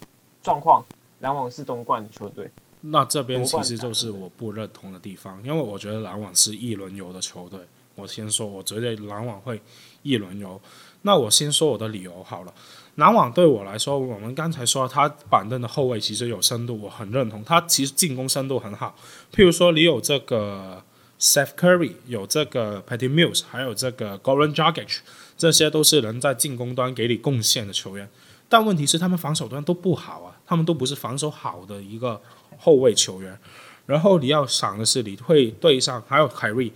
[0.43, 0.85] 状况，
[1.19, 2.49] 篮网是东冠球队。
[2.81, 7.59] 那这边其实就是我不认同的地方，因为我觉得篮网是一轮游的球队。
[7.95, 9.61] 我先说，我觉得篮网会
[10.03, 10.59] 一轮游。
[11.01, 12.53] 那我先说我的理由好了。
[12.99, 17.41] 篮网对我来说，我们刚才说他板凳的后卫其实有深度，我很认同。
[17.45, 18.93] 他其实进攻深度很好。
[19.33, 20.83] 譬如说，你有这个
[21.17, 24.97] Seth Curry，有这个 Patty Mills，还有这个 Goran Dragic，
[25.37, 28.09] 这些都是能在进攻端给你贡献的球员。
[28.49, 32.21] 但问题是，他们防守端都不好啊，他们都不是防守好的一个
[32.57, 33.39] 后卫球员。
[33.85, 36.69] 然后你要想的是，你会对上还有凯瑞。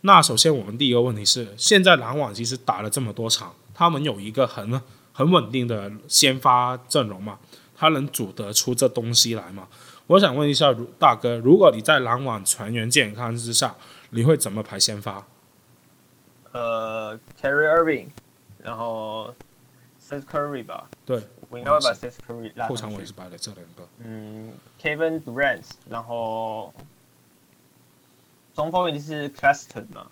[0.00, 4.80] 那首先，我们第一个问题是，现在篮网其实打了这么多场，他们有一个很
[5.16, 7.38] 很稳定的先发阵容嘛？
[7.74, 9.66] 他能组得出这东西来吗？
[10.08, 13.74] 我想问一下大哥，如果你在篮网全员健康之下，
[14.10, 15.26] 你会怎么排先发？
[16.52, 18.08] 呃，Kyrie Irving，
[18.62, 19.34] 然后
[20.06, 20.90] Seth Curry 吧。
[21.06, 22.68] 对，我应该会把 Seth Curry 拉。
[22.68, 23.88] 后场我也是摆了这两个。
[24.04, 26.74] 嗯，Kevin Durant，然后。
[28.54, 30.06] 中锋一定是 Claxton 嘛，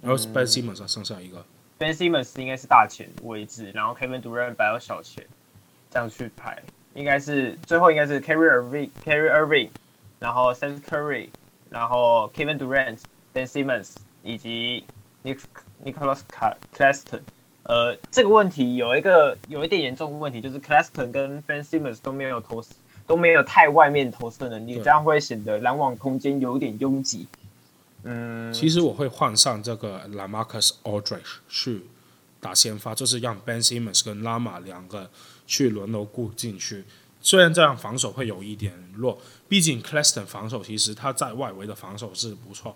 [0.00, 1.44] 然后是 Ben Simmons 剩下一个。
[1.80, 5.24] Ben Simmons 应该是大前位置，然后 Kevin Durant 摆到小前，
[5.90, 6.62] 这样去排，
[6.92, 9.70] 应该是最后应该是 k a r r y Irving，Kyrie Irving，
[10.18, 11.30] 然后 Seth Curry，
[11.70, 14.84] 然后 Kevin Durant，Ben Simmons 以及
[15.24, 15.38] Nick
[15.82, 16.20] Nicholas
[16.76, 17.20] Claxton。
[17.62, 22.62] 呃，这个问题有一个有一点严重的问题，就是 Claxton 跟 Ben Simmons 都没有投
[23.06, 27.26] 都没有太外面投射能力，这样会显得篮网空间有点拥挤。
[28.04, 31.82] 嗯，其实我会换上这个 LaMarcus Aldridge 去
[32.40, 35.10] 打先发，就是让 Ben Simmons 跟 Lama 两个
[35.46, 36.84] 去轮流顾进去。
[37.20, 42.74] 虽然这样防守会有一点弱，毕竟 Claxton 防守其实他在外围的防守是不错，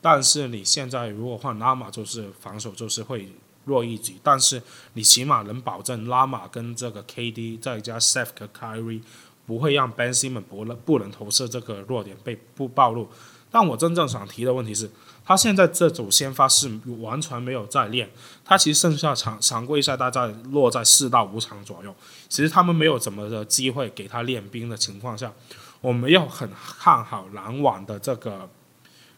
[0.00, 3.32] 但是你现在如果换 Lama，就是防守就是会
[3.64, 4.20] 弱一级。
[4.22, 4.62] 但是
[4.92, 9.02] 你起码能保证 Lama 跟这个 KD 再加 Seth 和 Kyrie
[9.44, 13.08] 不会让 Ben Simmons 不能不能投射这个弱点被不暴露。
[13.50, 14.88] 但我真正想提的问题是，
[15.24, 16.70] 他现在这组先发是
[17.00, 18.08] 完全没有在练，
[18.44, 21.92] 他其实剩下常常规赛大概落在四到五场左右，
[22.28, 25.32] 其实他们没有怎么的机会给他练兵的情况下，
[25.80, 26.48] 我没有很
[26.78, 28.48] 看好篮网的这个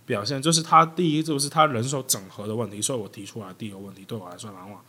[0.06, 4.80] 表现，就是他第一就是他人手整合的问题，所以我提出来第一个问题对我来说篮网，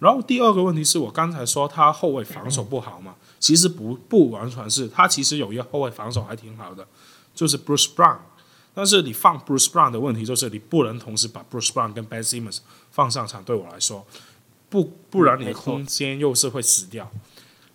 [0.00, 6.84] 然后第二个问题是我刚才说他后卫防守不好嘛，其实不不完全是，他其实有一个后卫防守还挺好的，
[7.32, 8.18] 就是 Bruce Brown。
[8.74, 12.60] 但是你放 Bruce Brown 的问题就是你不能同时把 Bruce Brown 跟 Ben Simmons
[12.90, 14.06] 放上场，对我来说，
[14.70, 17.10] 不不然你的空间又是会死掉。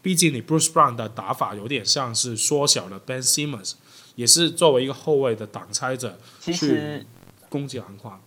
[0.01, 3.73] 毕竟你 Bruce Brown 的打法有点像是缩小了 Ben Simmons，
[4.15, 7.05] 也是作为一个后卫的挡拆者去
[7.49, 8.19] 攻击篮筐。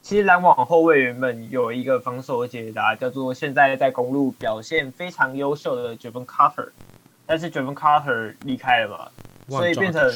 [0.00, 6.70] 其实篮网后卫原本有一个防守的解答，叫做现在在公路表现非常优秀的 Jevon Carter，
[7.26, 9.10] 但是 Jevon Carter 离开了嘛，
[9.48, 10.10] 所以变成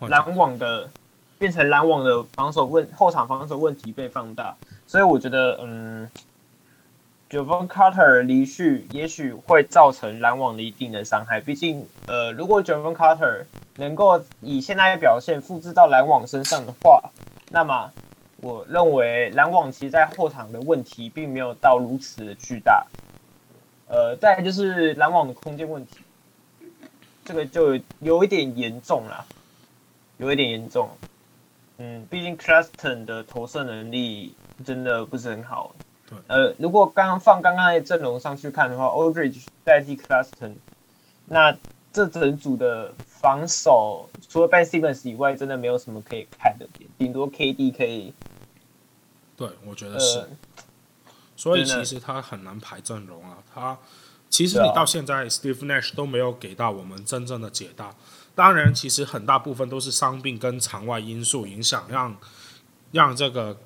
[0.00, 0.88] 篮网的。
[1.44, 6.10] 变成篮网的防守问后场防守问题被放大，所以我觉得，嗯
[7.28, 11.42] ，Jevon Carter 离去也许会造成篮网的一定的伤害。
[11.42, 13.44] 毕竟，呃，如果 Jevon Carter
[13.76, 17.10] 能够以现在的表现复制到篮网身上的话，
[17.50, 17.92] 那么
[18.38, 22.86] 我认为篮网其实在后场的问题并没有到如此的巨大。
[23.86, 25.98] 呃，再就是篮网的空间问题，
[27.22, 29.26] 这个就有一点严重了，
[30.16, 30.88] 有一点严重。
[31.78, 35.74] 嗯，毕竟 Claston 的投射能力真的不是很好。
[36.08, 36.18] 对。
[36.28, 40.54] 呃，如果刚刚放刚刚的阵容上去看的话，Oldridge 代替 Claston，
[41.26, 41.56] 那
[41.92, 48.14] 这整组的防守除了 Ben Simmons 以外，真的没有什么可以看的点，顶多 KD 可以。
[49.36, 50.18] 对，我觉得是。
[50.18, 50.28] 呃、
[51.36, 53.38] 所以其实他很难排阵容啊。
[53.52, 53.76] 他
[54.30, 57.94] 其实你到现在 Steve Nash 都没有给到我们真正的解答。
[58.34, 62.16] 当然，其实很大部分都是伤病跟场外因素影响，让
[62.90, 63.56] 让这个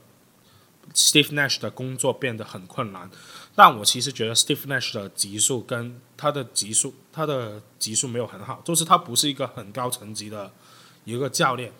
[0.94, 3.10] Steve Nash 的工作变得很困难。
[3.54, 10.52] 但我其实觉得 Steve Nash 的级数跟他的级数，他的级数没有很好，就是他不是一个很高层级的
[11.04, 11.72] 一个教练。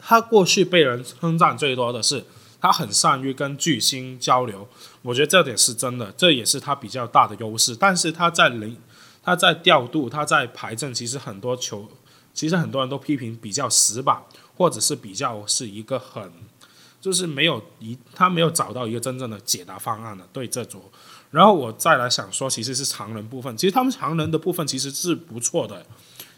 [0.00, 2.24] 他过去被人称赞最多的是
[2.60, 4.68] 他很善于跟巨星交流，
[5.02, 7.76] 我觉得这点是真的，这也是他比较大的优势。
[7.76, 8.76] 但是他在零，
[9.22, 11.88] 他在调度，他在排阵，其实很多球。
[12.38, 14.22] 其实很多人都批评比较死板，
[14.56, 16.30] 或者是比较是一个很，
[17.00, 20.84] 就是没有一他没有找到一个真正的解答方案的对这组。
[21.32, 25.84] 然后我再来想说，其实是长人部分，其实他们长人的部分其实是不错的，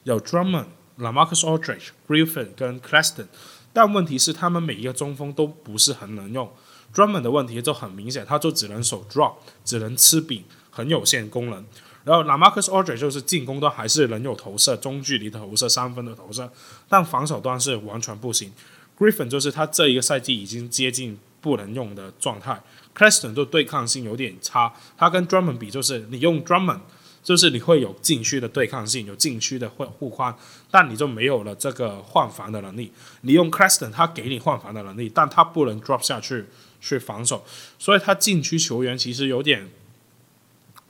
[0.04, 3.26] 有 Drummond、LaMarcus Aldridge、Griffin 跟 Claxton，
[3.74, 6.50] 但问题是他们每一个中锋都不是很能用。
[6.94, 9.34] Drummond 的问题就很明显，他就只能守 drop，
[9.66, 11.62] 只能吃饼，很有限功能。
[12.04, 16.50] 然后 LaMarcus a u d r e 就是进攻端还是能有投射，中距离的投射、三分的投射，
[16.88, 18.52] 但防守端是完全不行。
[18.98, 22.62] Griffin 就是他这一个赛季已经接近不能用的状态。
[22.96, 26.80] Claxton 就对抗性有点差，他跟 Drummond 比就是你用 Drummond。
[27.22, 30.34] 就是你会有禁区的对抗性，有禁区的会护框，
[30.70, 32.90] 但你就没有了这个换防的能力。
[33.20, 36.46] 你用 Claxton，他给你换防的能力，但他不能 drop 下去
[36.80, 37.44] 去防守，
[37.78, 39.68] 所以他禁区球员其实有点，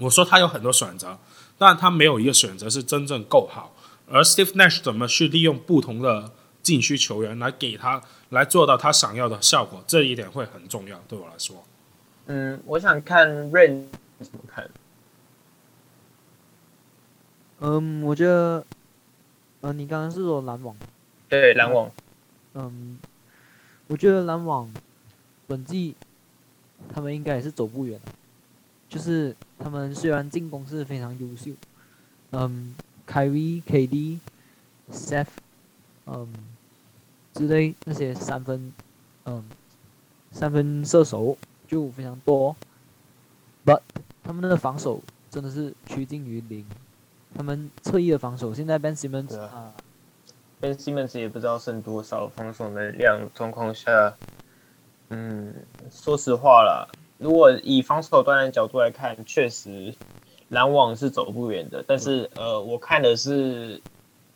[0.01, 1.19] 我说他有很多选择，
[1.57, 3.75] 但他没有一个选择是真正够好。
[4.09, 6.33] 而 Steve Nash 怎么去利用不同的
[6.63, 11.63] 禁区球员来给他来做到他想要的效果，这一点会很重要，对我来说。
[12.27, 13.87] 嗯，我想看 Rain
[14.21, 14.69] 怎么看。
[17.61, 18.65] 嗯，我觉得，
[19.61, 20.75] 嗯，你刚刚是说篮网，
[21.29, 21.91] 对，篮网，
[22.55, 22.99] 嗯，
[23.87, 24.73] 我觉得篮网
[25.47, 25.95] 本季
[26.93, 28.01] 他们应该也是走不远，
[28.91, 31.53] 就是他们虽然进攻是非常优秀，
[32.33, 32.75] 嗯
[33.07, 34.19] ，Kyrie、KD、
[34.91, 35.29] Steph，
[36.07, 36.29] 嗯，
[37.33, 38.73] 之类那些三分，
[39.25, 39.45] 嗯，
[40.33, 41.39] 三分射手
[41.69, 42.57] 就非常多
[43.65, 43.81] ，but
[44.25, 46.67] 他们的防守真的是趋近于零。
[47.33, 49.73] 他们侧翼的防守，现在 Ben Simmons 啊
[50.61, 54.13] ，Ben Simmons 也不知道剩多少防守能量状况下，
[55.11, 55.55] 嗯，
[55.89, 56.89] 说实话啦，
[57.21, 59.95] 如果以防守端的角度来看，确实
[60.49, 61.85] 篮网是走不远的。
[61.87, 63.79] 但是呃，我看的是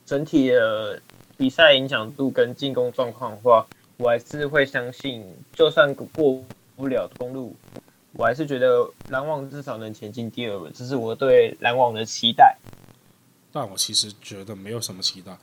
[0.04, 1.00] 整体的
[1.38, 3.66] 比赛影响度跟进攻状况的话，
[3.96, 5.24] 我还是会相信，
[5.54, 6.06] 就算过
[6.76, 7.56] 不了公路，
[8.12, 12.54] 我还是觉得篮网至少能前进第二轮，这是我对篮网的期待。
[13.50, 15.34] 但我其实觉得没有什么期待，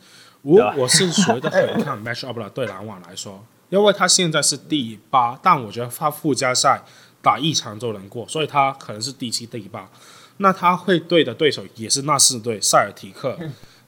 [0.43, 2.47] 我我是觉得很看 match up 了。
[2.49, 6.83] 对篮网来说，因为他现在是第八，但我觉得他附加赛
[7.21, 9.89] 打一场就能过，所以他可能是第七、第八。
[10.37, 13.37] 那他会对的对手也是那四队：塞尔提克、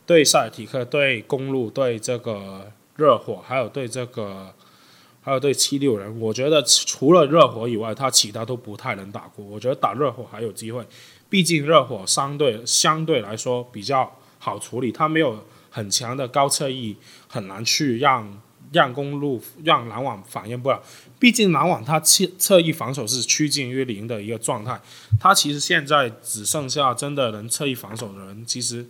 [0.06, 4.54] 对塞尔提克、对公路、对这个热火，还有对这个
[5.22, 6.20] 还有对七六人。
[6.20, 9.44] 我觉得除了热火以外，他其他都不太能打过。
[9.44, 10.86] 我觉得打热火还有机会。
[11.28, 16.96] 毕竟热火相对相对来说比较好处理，他没有很强的高侧翼，
[17.28, 18.40] 很难去让
[18.74, 20.82] 让公路让篮网反应不了。
[21.20, 24.82] 毕竟篮网他侧侧翼防守是趋近于零的一个状态，
[25.20, 28.86] 他其实现在只剩下真的能侧翼防守的人，其实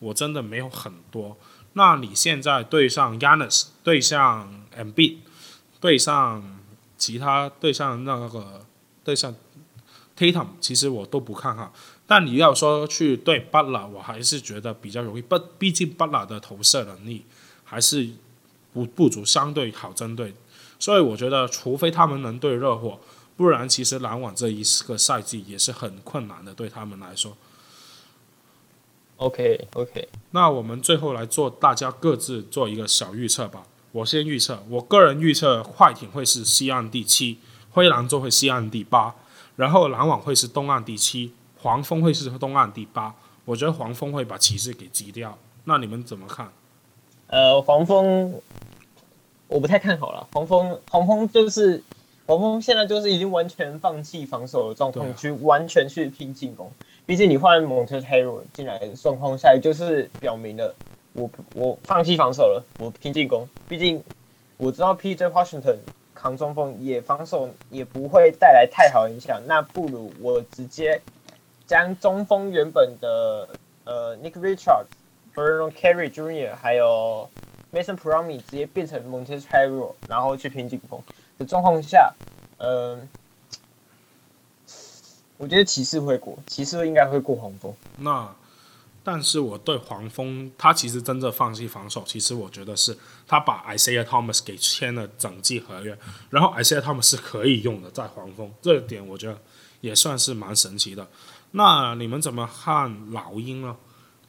[0.00, 1.36] 我真的没有很多。
[1.74, 5.20] 那你现在对上 Giannis，对上 M B，
[5.78, 6.58] 对上
[6.96, 8.66] 其他对上那个
[9.04, 9.34] 对上。
[10.18, 11.74] Tatum 其实我都不看好，
[12.06, 15.20] 但你要说去对 Butler，我还是觉得比较容易。
[15.20, 17.26] 不，毕竟 Butler 的投射能力
[17.62, 18.08] 还是
[18.76, 20.34] 不不足，相对好针对。
[20.78, 23.00] 所以我觉得，除非他们能对热火，
[23.34, 27.34] 不然其实篮网这一个赛季也是很困难的，对他们来说。
[29.16, 33.64] OK OK，那我们最后来做大家各自做一个小预测吧。
[33.92, 37.38] 我先预测，我个人预测快艇会是西岸第七，
[37.70, 39.14] 灰狼就会西岸第八。
[39.56, 43.14] 然后篮网会是东岸第七，黄蜂会是东岸第八。
[43.46, 45.38] 我觉得黄蜂会把骑士给击掉。
[45.64, 46.52] 那你们怎么看？
[47.28, 48.40] 呃，黄蜂
[49.48, 50.26] 我不太看好了。
[50.32, 51.82] 黄蜂，黄蜂就是
[52.26, 56.70] 黄蜂，现在就是已经完全放弃防守的状况，去完全去拼进攻。
[57.04, 60.74] 毕竟你换 Montrezl Harrell 进来的状况下，就是表明了
[61.12, 63.46] 我我放弃防守了，我拼进攻。
[63.68, 64.02] 毕竟
[64.56, 65.76] 我知道 PJ Washington。
[66.18, 70.98] 扛中锋也防守也不会带来太好影响，那不如我直接
[71.66, 73.46] 将中锋原本的
[73.84, 74.86] 呃 Nick Richards、
[75.36, 76.56] Vernon Carey Jr.
[76.56, 77.30] 还有
[77.72, 81.04] Mason Plumlee 直接变成 Montrezl Harrell，然后去拼进攻
[81.38, 82.12] 的状况下，
[82.58, 83.08] 嗯、
[85.36, 87.72] 我觉得骑士会过，骑士应该会过黄蜂。
[87.98, 88.34] 那。
[89.08, 95.96] 但是我对黄蜂，他其实真正放弃防守，其实我觉得是他把 Isaiah Thomas 给签了整季合约，
[96.28, 99.38] 然后 Isaiah Thomas 是可以用的在黄蜂，这点我觉得
[99.80, 101.06] 也算是蛮神奇的。
[101.52, 103.76] 那你们怎么看老鹰呢？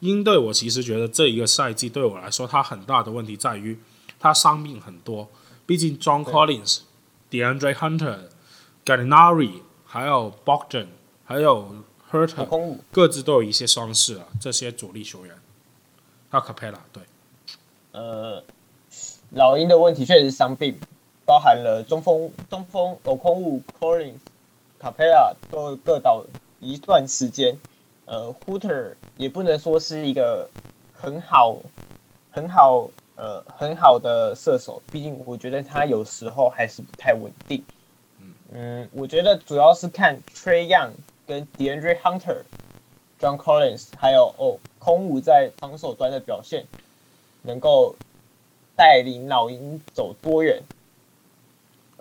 [0.00, 3.78] 鹰队我其实觉得这一个赛季对我来说，他很大的问题在于
[4.18, 5.28] 他伤病很多，
[5.66, 6.80] 毕竟 John Collins、
[7.30, 8.28] DeAndre Hunter、
[8.84, 10.86] Gallinari 还有 Bogdan
[11.24, 11.84] 还有。
[12.10, 15.36] Hurt 各自都有一些伤势啊，这些主力球员，
[16.30, 17.02] 还有 Capela 对，
[17.92, 18.42] 呃，
[19.32, 20.80] 老鹰的问题确实是伤病，
[21.26, 24.14] 包含了中锋中锋欧空悟 Collins、
[24.80, 26.24] Capela 都各倒
[26.60, 27.58] 一段时间，
[28.08, 30.48] 呃，Hooter 也不能说是一个
[30.92, 31.58] 很好
[32.30, 37.62] 很好呃很好的射手，毕竟我觉得他有时候还是不太稳定，
[38.52, 40.90] 嗯，我觉得主要是看 Trae Young。
[41.28, 42.38] 跟 DeAndre Hunter
[43.20, 46.64] John Collins，还有哦空无在防守端的表现，
[47.42, 47.94] 能够
[48.74, 50.62] 带领老鹰走多远？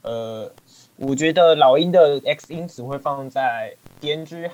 [0.01, 0.49] 呃，
[0.95, 4.50] 我觉得老鹰的 X 因子会放在 DeAndre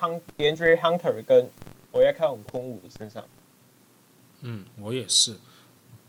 [0.79, 1.49] Hunter 跟
[1.91, 3.23] Onyeka Okongwu 身上。
[4.41, 5.37] 嗯，我也是。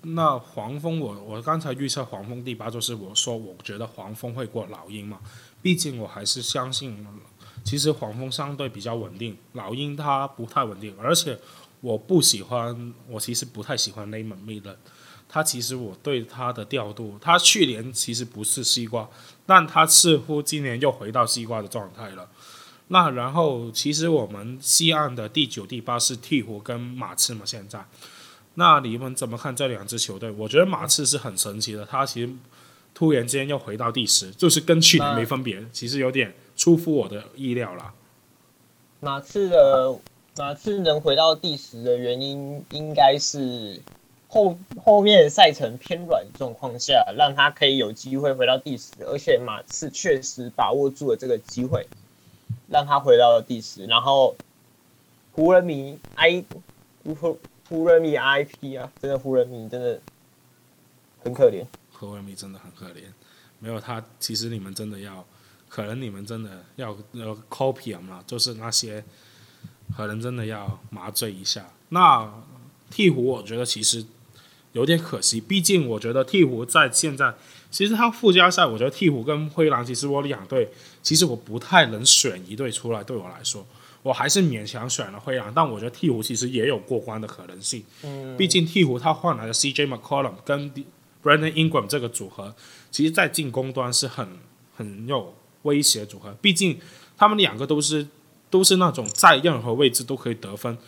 [0.03, 5.20] 那黄蜂我，我刚才预测黄蜂第八，就是我说我觉得黄蜂会过老鹰嘛。
[5.62, 7.07] 毕竟我还是相信，
[7.64, 10.95] 其实黄蜂相对比较稳定，老鹰它不太稳定。
[10.99, 11.39] 而且
[11.80, 14.76] 我不喜欢，我其实不太喜欢 Naaman Miller。
[15.26, 19.09] 他其实我对他的调度，他去年其实不是西瓜，
[19.47, 22.28] 但他似乎今年又回到西瓜的状态了。
[22.89, 27.85] 那然后其实我们西岸的第九、第八是鹈鹕跟马刺嘛，现在。
[28.57, 30.30] 那你们怎么看这两支球队？
[30.30, 32.32] 我觉得马刺是很神奇的，他其实
[32.95, 37.93] 突然间又回到第十，就是跟去年没分别，其实有点出乎我的意料了。
[39.01, 39.99] 马刺的
[40.37, 43.80] 马刺能回到第十的原因，应该是
[44.28, 51.87] 后后面赛程偏软状况下，让他可以有机会回到第十，而且马刺确实把握住了这个机会，
[52.75, 53.87] 让他回到了第十。
[53.87, 54.37] 然后
[55.33, 57.39] 湖人迷哀呼。
[57.66, 59.99] 湖人迷 IP 啊，真的湖人迷真的
[61.22, 61.64] 很可怜。
[61.93, 63.05] 湖人迷真的很可怜，
[63.59, 65.25] 没有他，其实你们真的要，
[65.66, 69.03] 可能你们真的要要 copy 嘛，就是那些
[69.97, 71.66] 可能真的要麻醉一下。
[71.89, 72.31] 那
[72.93, 74.05] 鵜鹕，我觉得其实
[74.72, 77.35] 有点可惜，毕竟我觉得鵜鹕在现在，
[77.75, 80.68] 其实他附加赛，我觉得鹈鹕跟灰狼，其实我两队，
[81.03, 82.70] 其实我不太能选一队。
[82.70, 83.66] 出来，对我来说。
[84.03, 87.83] 我还是勉强选了灰狼，但我觉得鹈鹕其实也有过关的可能性。
[88.05, 90.70] 嗯，毕竟鹈鹕他换来的 CJ McCollum 跟
[91.25, 92.55] Brandon Ingram 这个组合，
[92.93, 94.29] 其实在进攻端是很
[94.77, 96.33] 很有威胁组合。
[96.41, 96.79] 毕竟
[97.16, 98.07] 他们两个都是
[98.51, 100.79] 都是那种在任何位置都可以得分，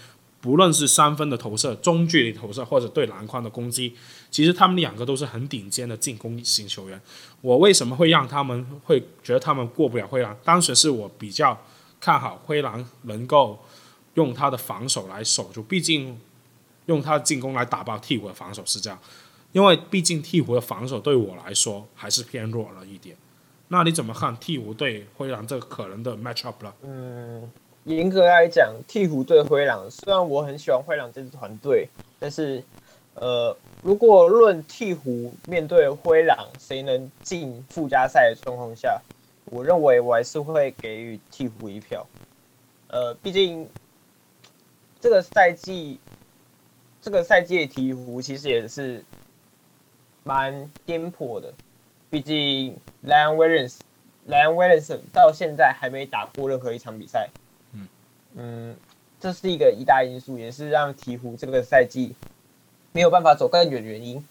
[0.47, 3.97] 不论是三分的投射、中距离投射或者对篮筐的攻击，
[4.31, 7.01] 其实他们两个都是很顶尖的进攻型球员。
[7.41, 10.37] 我为什么会让他们会觉得他们过不了灰狼？
[10.45, 11.59] 当时是我比较。
[11.99, 13.59] 看好灰狼能够
[14.15, 16.21] 用他的防守来守住，毕竟
[16.85, 18.99] 用他的进攻来打爆鵜鹕的防守是这样，
[19.53, 23.17] 因为毕竟鵜鹕的防守对我来说还是偏弱了一点。
[23.69, 26.75] 那你怎么看鵜鹕对灰狼这个可能的 match up 了？
[26.83, 27.51] 嗯，
[27.87, 31.89] 严格来讲，鹈鹕对灰狼，虽然我很喜欢灰狼这支团队，
[32.21, 32.63] 但是
[33.15, 39.01] 呃，如果论鹈鹕面对灰狼谁能进附加赛的状况下。
[39.49, 42.05] 我认为我还是会给予鹈鹕一票，
[42.89, 43.69] 呃，毕竟
[45.01, 46.01] 这个赛季，
[47.01, 49.05] 这个赛季的鵜鹕其实也是
[50.25, 51.55] 蛮颠簸的。
[52.11, 52.77] 毕竟
[53.07, 57.29] Leon Williams，Leon Williams 到现在还没打过任何一场比赛。
[58.37, 58.77] 嗯嗯，
[59.19, 62.15] 这是一个一大因素，也是让鹈鹕这个赛季
[62.93, 64.25] 没有办法走更远的原因。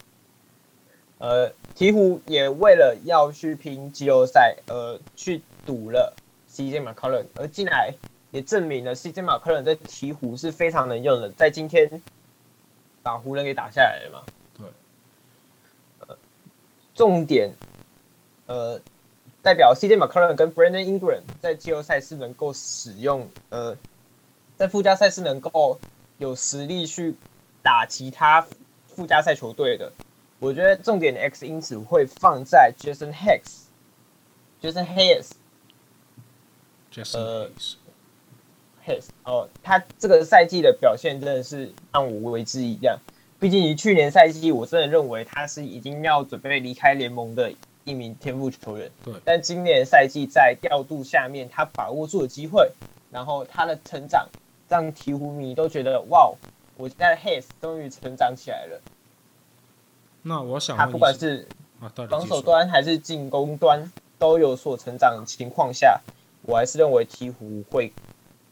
[1.18, 6.14] 呃，鹈鹕也为了要去拼季后赛，呃，去赌了
[6.50, 7.92] CJ McCollum，而进来
[8.30, 12.00] 也证明了 CJ McCollum 在鹈鹕是非常能用的，在今天
[13.02, 14.22] 把湖人给打下来了嘛。
[14.58, 14.66] 对。
[16.06, 16.16] 呃，
[16.94, 17.50] 重点，
[18.46, 18.80] 呃，
[19.42, 23.76] 代表 CJ McCollum 跟 Brandon Ingram 在季后赛是能够使用，呃，
[24.56, 25.78] 在附加赛是能够
[26.18, 27.14] 有实力去
[27.62, 28.46] 打其他
[28.86, 29.92] 附加赛球队的。
[30.38, 35.32] 我觉得重点的 X 因子会放在 Jason Hayes，Jason Hayes，
[37.14, 37.50] 呃
[38.86, 42.98] ，Hayes 哦，他这个赛季的表现真的是让我为之一亮。
[43.38, 47.52] 毕竟，于去年赛季，我真的认为他是已经要准备离开联盟的
[47.84, 48.90] 一名天赋球员。
[49.04, 49.12] 对。
[49.26, 52.72] 但今年赛季在调度下面，他把握住了机会，
[53.10, 54.26] 然后他的成长
[54.68, 56.32] 让鹈鹕迷都觉得哇，
[56.76, 58.80] 我现在 Hayes 终于成长起来了。
[60.22, 61.46] 那我想，他不管是
[62.08, 66.00] 防守端还是进攻端都有所成长的情况下，
[66.42, 67.92] 我还是认为鹈鹕会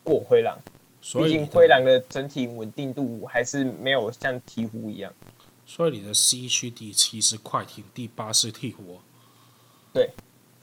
[0.03, 0.57] 过灰狼。
[1.01, 5.12] 毕竟灰狼的整体稳定度还是没有像鹈鹕一样。
[5.67, 8.99] 所以你的 C 区第七是快艇，第八是鹈鹕。
[9.93, 10.11] 对。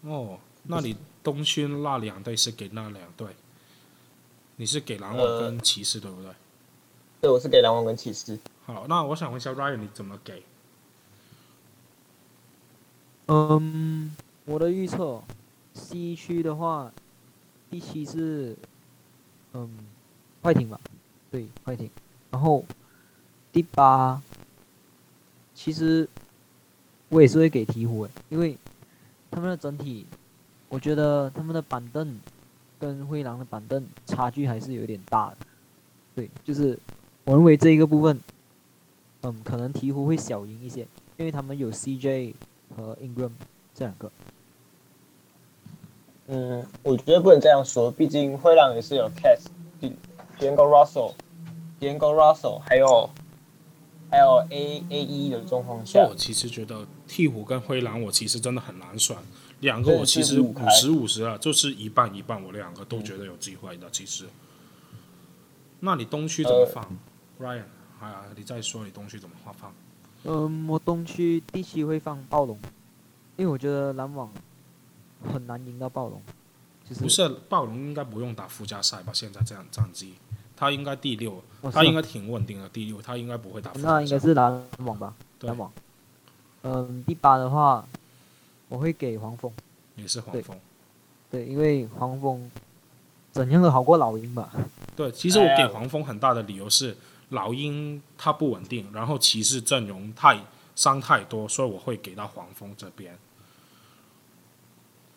[0.02, 3.28] 哦，那你东区那两队是给那两队？
[4.58, 6.30] 你是给篮网跟骑士对不对？
[6.30, 6.36] 呃，
[7.22, 8.38] 对，我是给篮网跟骑士。
[8.66, 10.44] 好，那我想问一下 Ryan，你怎么给？
[13.28, 15.24] 嗯，我的预测
[15.74, 16.92] ，C 区的话，
[17.70, 18.56] 第七是，
[19.54, 19.70] 嗯，
[20.42, 20.80] 快艇吧，
[21.32, 21.90] 对，快艇。
[22.30, 22.64] 然后
[23.52, 24.22] 第八，
[25.56, 26.08] 其实
[27.10, 28.58] 我也是会给鹈鹕诶，因为
[29.30, 30.06] 他们的整体，
[30.70, 32.20] 我觉得他们的板凳
[32.82, 35.38] 跟灰狼的板凳差距还是有点大的。
[36.16, 36.78] 对，就是
[37.24, 38.20] 我认为这一个部分，
[39.22, 40.82] 嗯，可能鹈鹕会小赢一些，
[41.16, 42.34] 因为他们有 CJ
[42.76, 43.30] 和 Ingram
[43.76, 44.12] 这两个。
[46.26, 49.46] 嗯，我觉得不能这样说，毕竟灰狼也是有 Cats、
[50.40, 51.14] D'Angelo Russell、
[51.80, 53.10] D'Angelo Russell，还有
[54.10, 56.08] 还有 A A E 的状况下。
[56.08, 59.16] 我其实觉得鹈鹕跟灰狼，我其实真的很难选。
[59.62, 63.90] 两个我其实五十五十了，就是一半一半，我两个都觉得有机会的。
[63.90, 64.26] 其实，
[65.80, 66.84] 那你东区怎么放、
[67.40, 67.64] 呃、，Ryan？
[68.00, 69.72] 啊，你再说你东区怎么放？
[70.24, 72.58] 嗯，我东区第七会放暴龙，
[73.38, 74.32] 因为我觉得篮网
[75.32, 76.22] 很难赢到暴龙。
[77.00, 79.14] 不是暴龙应该不用打附加赛吧？
[79.14, 80.16] 现在这样战绩，
[80.58, 81.42] 他应该第六，
[81.72, 83.94] 他应该挺稳定的第六，他应该不会打附加赛。
[83.94, 85.14] 那应该是篮网吧？
[85.42, 85.72] 篮网。
[86.64, 87.88] 嗯，第八的话。
[88.72, 89.52] 我会给黄蜂，
[89.98, 90.58] 也是黄蜂，
[91.30, 92.50] 对，因为黄蜂
[93.34, 94.50] 怎样都好过老鹰吧。
[94.96, 96.96] 对，其实我给黄蜂很大的理由是
[97.30, 100.40] 老鹰它不稳定，然后骑士阵容太
[100.74, 103.14] 伤太多，所以我会给到黄蜂这边。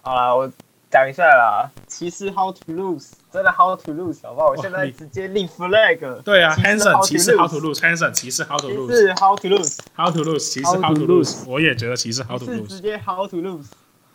[0.02, 0.52] 好啦，我
[0.94, 4.46] 讲一下啦，骑士 how to lose，真的 how to lose，好不好？
[4.50, 6.22] 我现在直接立 flag。
[6.22, 11.04] 对啊，Hanson 骑士 how to lose，Hanson 骑士 how to lose，骑士 how to lose，how to lose，骑士 how to
[11.04, 13.66] lose，我也觉得骑士 how to lose，直接 how to lose。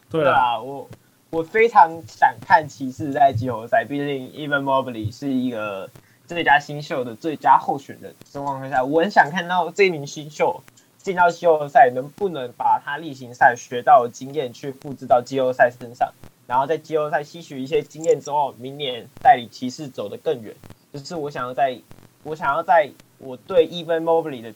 [0.09, 0.89] 对啊，我
[1.31, 5.89] 我非常想看骑士在季后赛，毕竟 Evan Mobley 是一个
[6.27, 10.63] 最佳新秀的最佳候选人情况下，我很想看到这名新秀
[10.97, 16.13] 进到季后赛，能不能把他例行赛学到的经验去复制到季后赛身上。
[16.49, 20.55] 然后在季后赛吸取一些经验之后，明年带领骑士走得更远。
[20.91, 21.79] 就是我想要在，
[22.23, 22.89] 我想要在
[23.19, 24.51] 我对 Even Mobley 的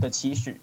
[0.00, 0.60] 的期许。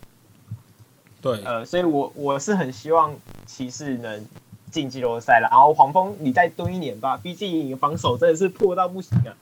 [1.21, 3.13] 对，呃，所以我我是很希望
[3.45, 4.25] 骑士能
[4.71, 5.49] 进季后赛了。
[5.51, 9.35] 然后黄蜂，你再蹲一年吧，毕竟你防守真的是破到不行啊。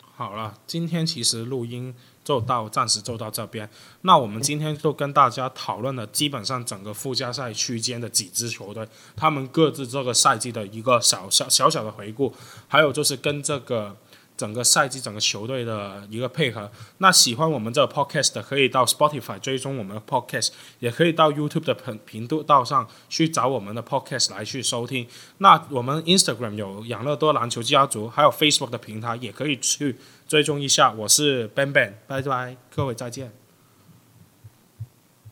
[0.00, 1.94] 好了，今天其实录音。
[2.28, 3.66] 就到暂时就到这边，
[4.02, 12.34] 那我们今天就跟大家讨论了基本上整个附加赛区间的几支球队，他们各自这个赛季的一个小小小小的回顾，
[12.66, 13.96] 还有就是跟这个。
[14.38, 16.70] 整个赛季，整个球队的一个配合。
[16.98, 25.06] 那喜欢我们这个 podcast 的，可以到 Spotify 追踪我们的 podcast，也可以到 YouTube 的频频道上去找我们的 podcast 来去收听。
[25.38, 29.96] 那我们 Instagram 有养乐多篮球家族，还有 Facebook 的平台，也可以去
[30.28, 30.92] 追踪一下。
[30.92, 33.32] 我是 Ben Ben，拜拜，各位再见。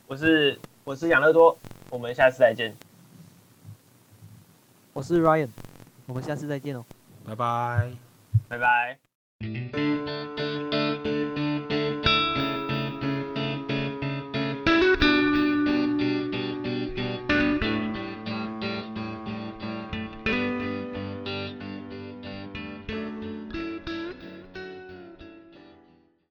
[0.08, 1.56] 我是我是养乐多，
[1.90, 2.76] 我们下次再见。
[4.92, 5.50] 我是 Ryan，
[6.06, 6.84] 我们下次再见哦，
[7.24, 8.05] 拜拜。
[8.48, 8.98] 拜拜。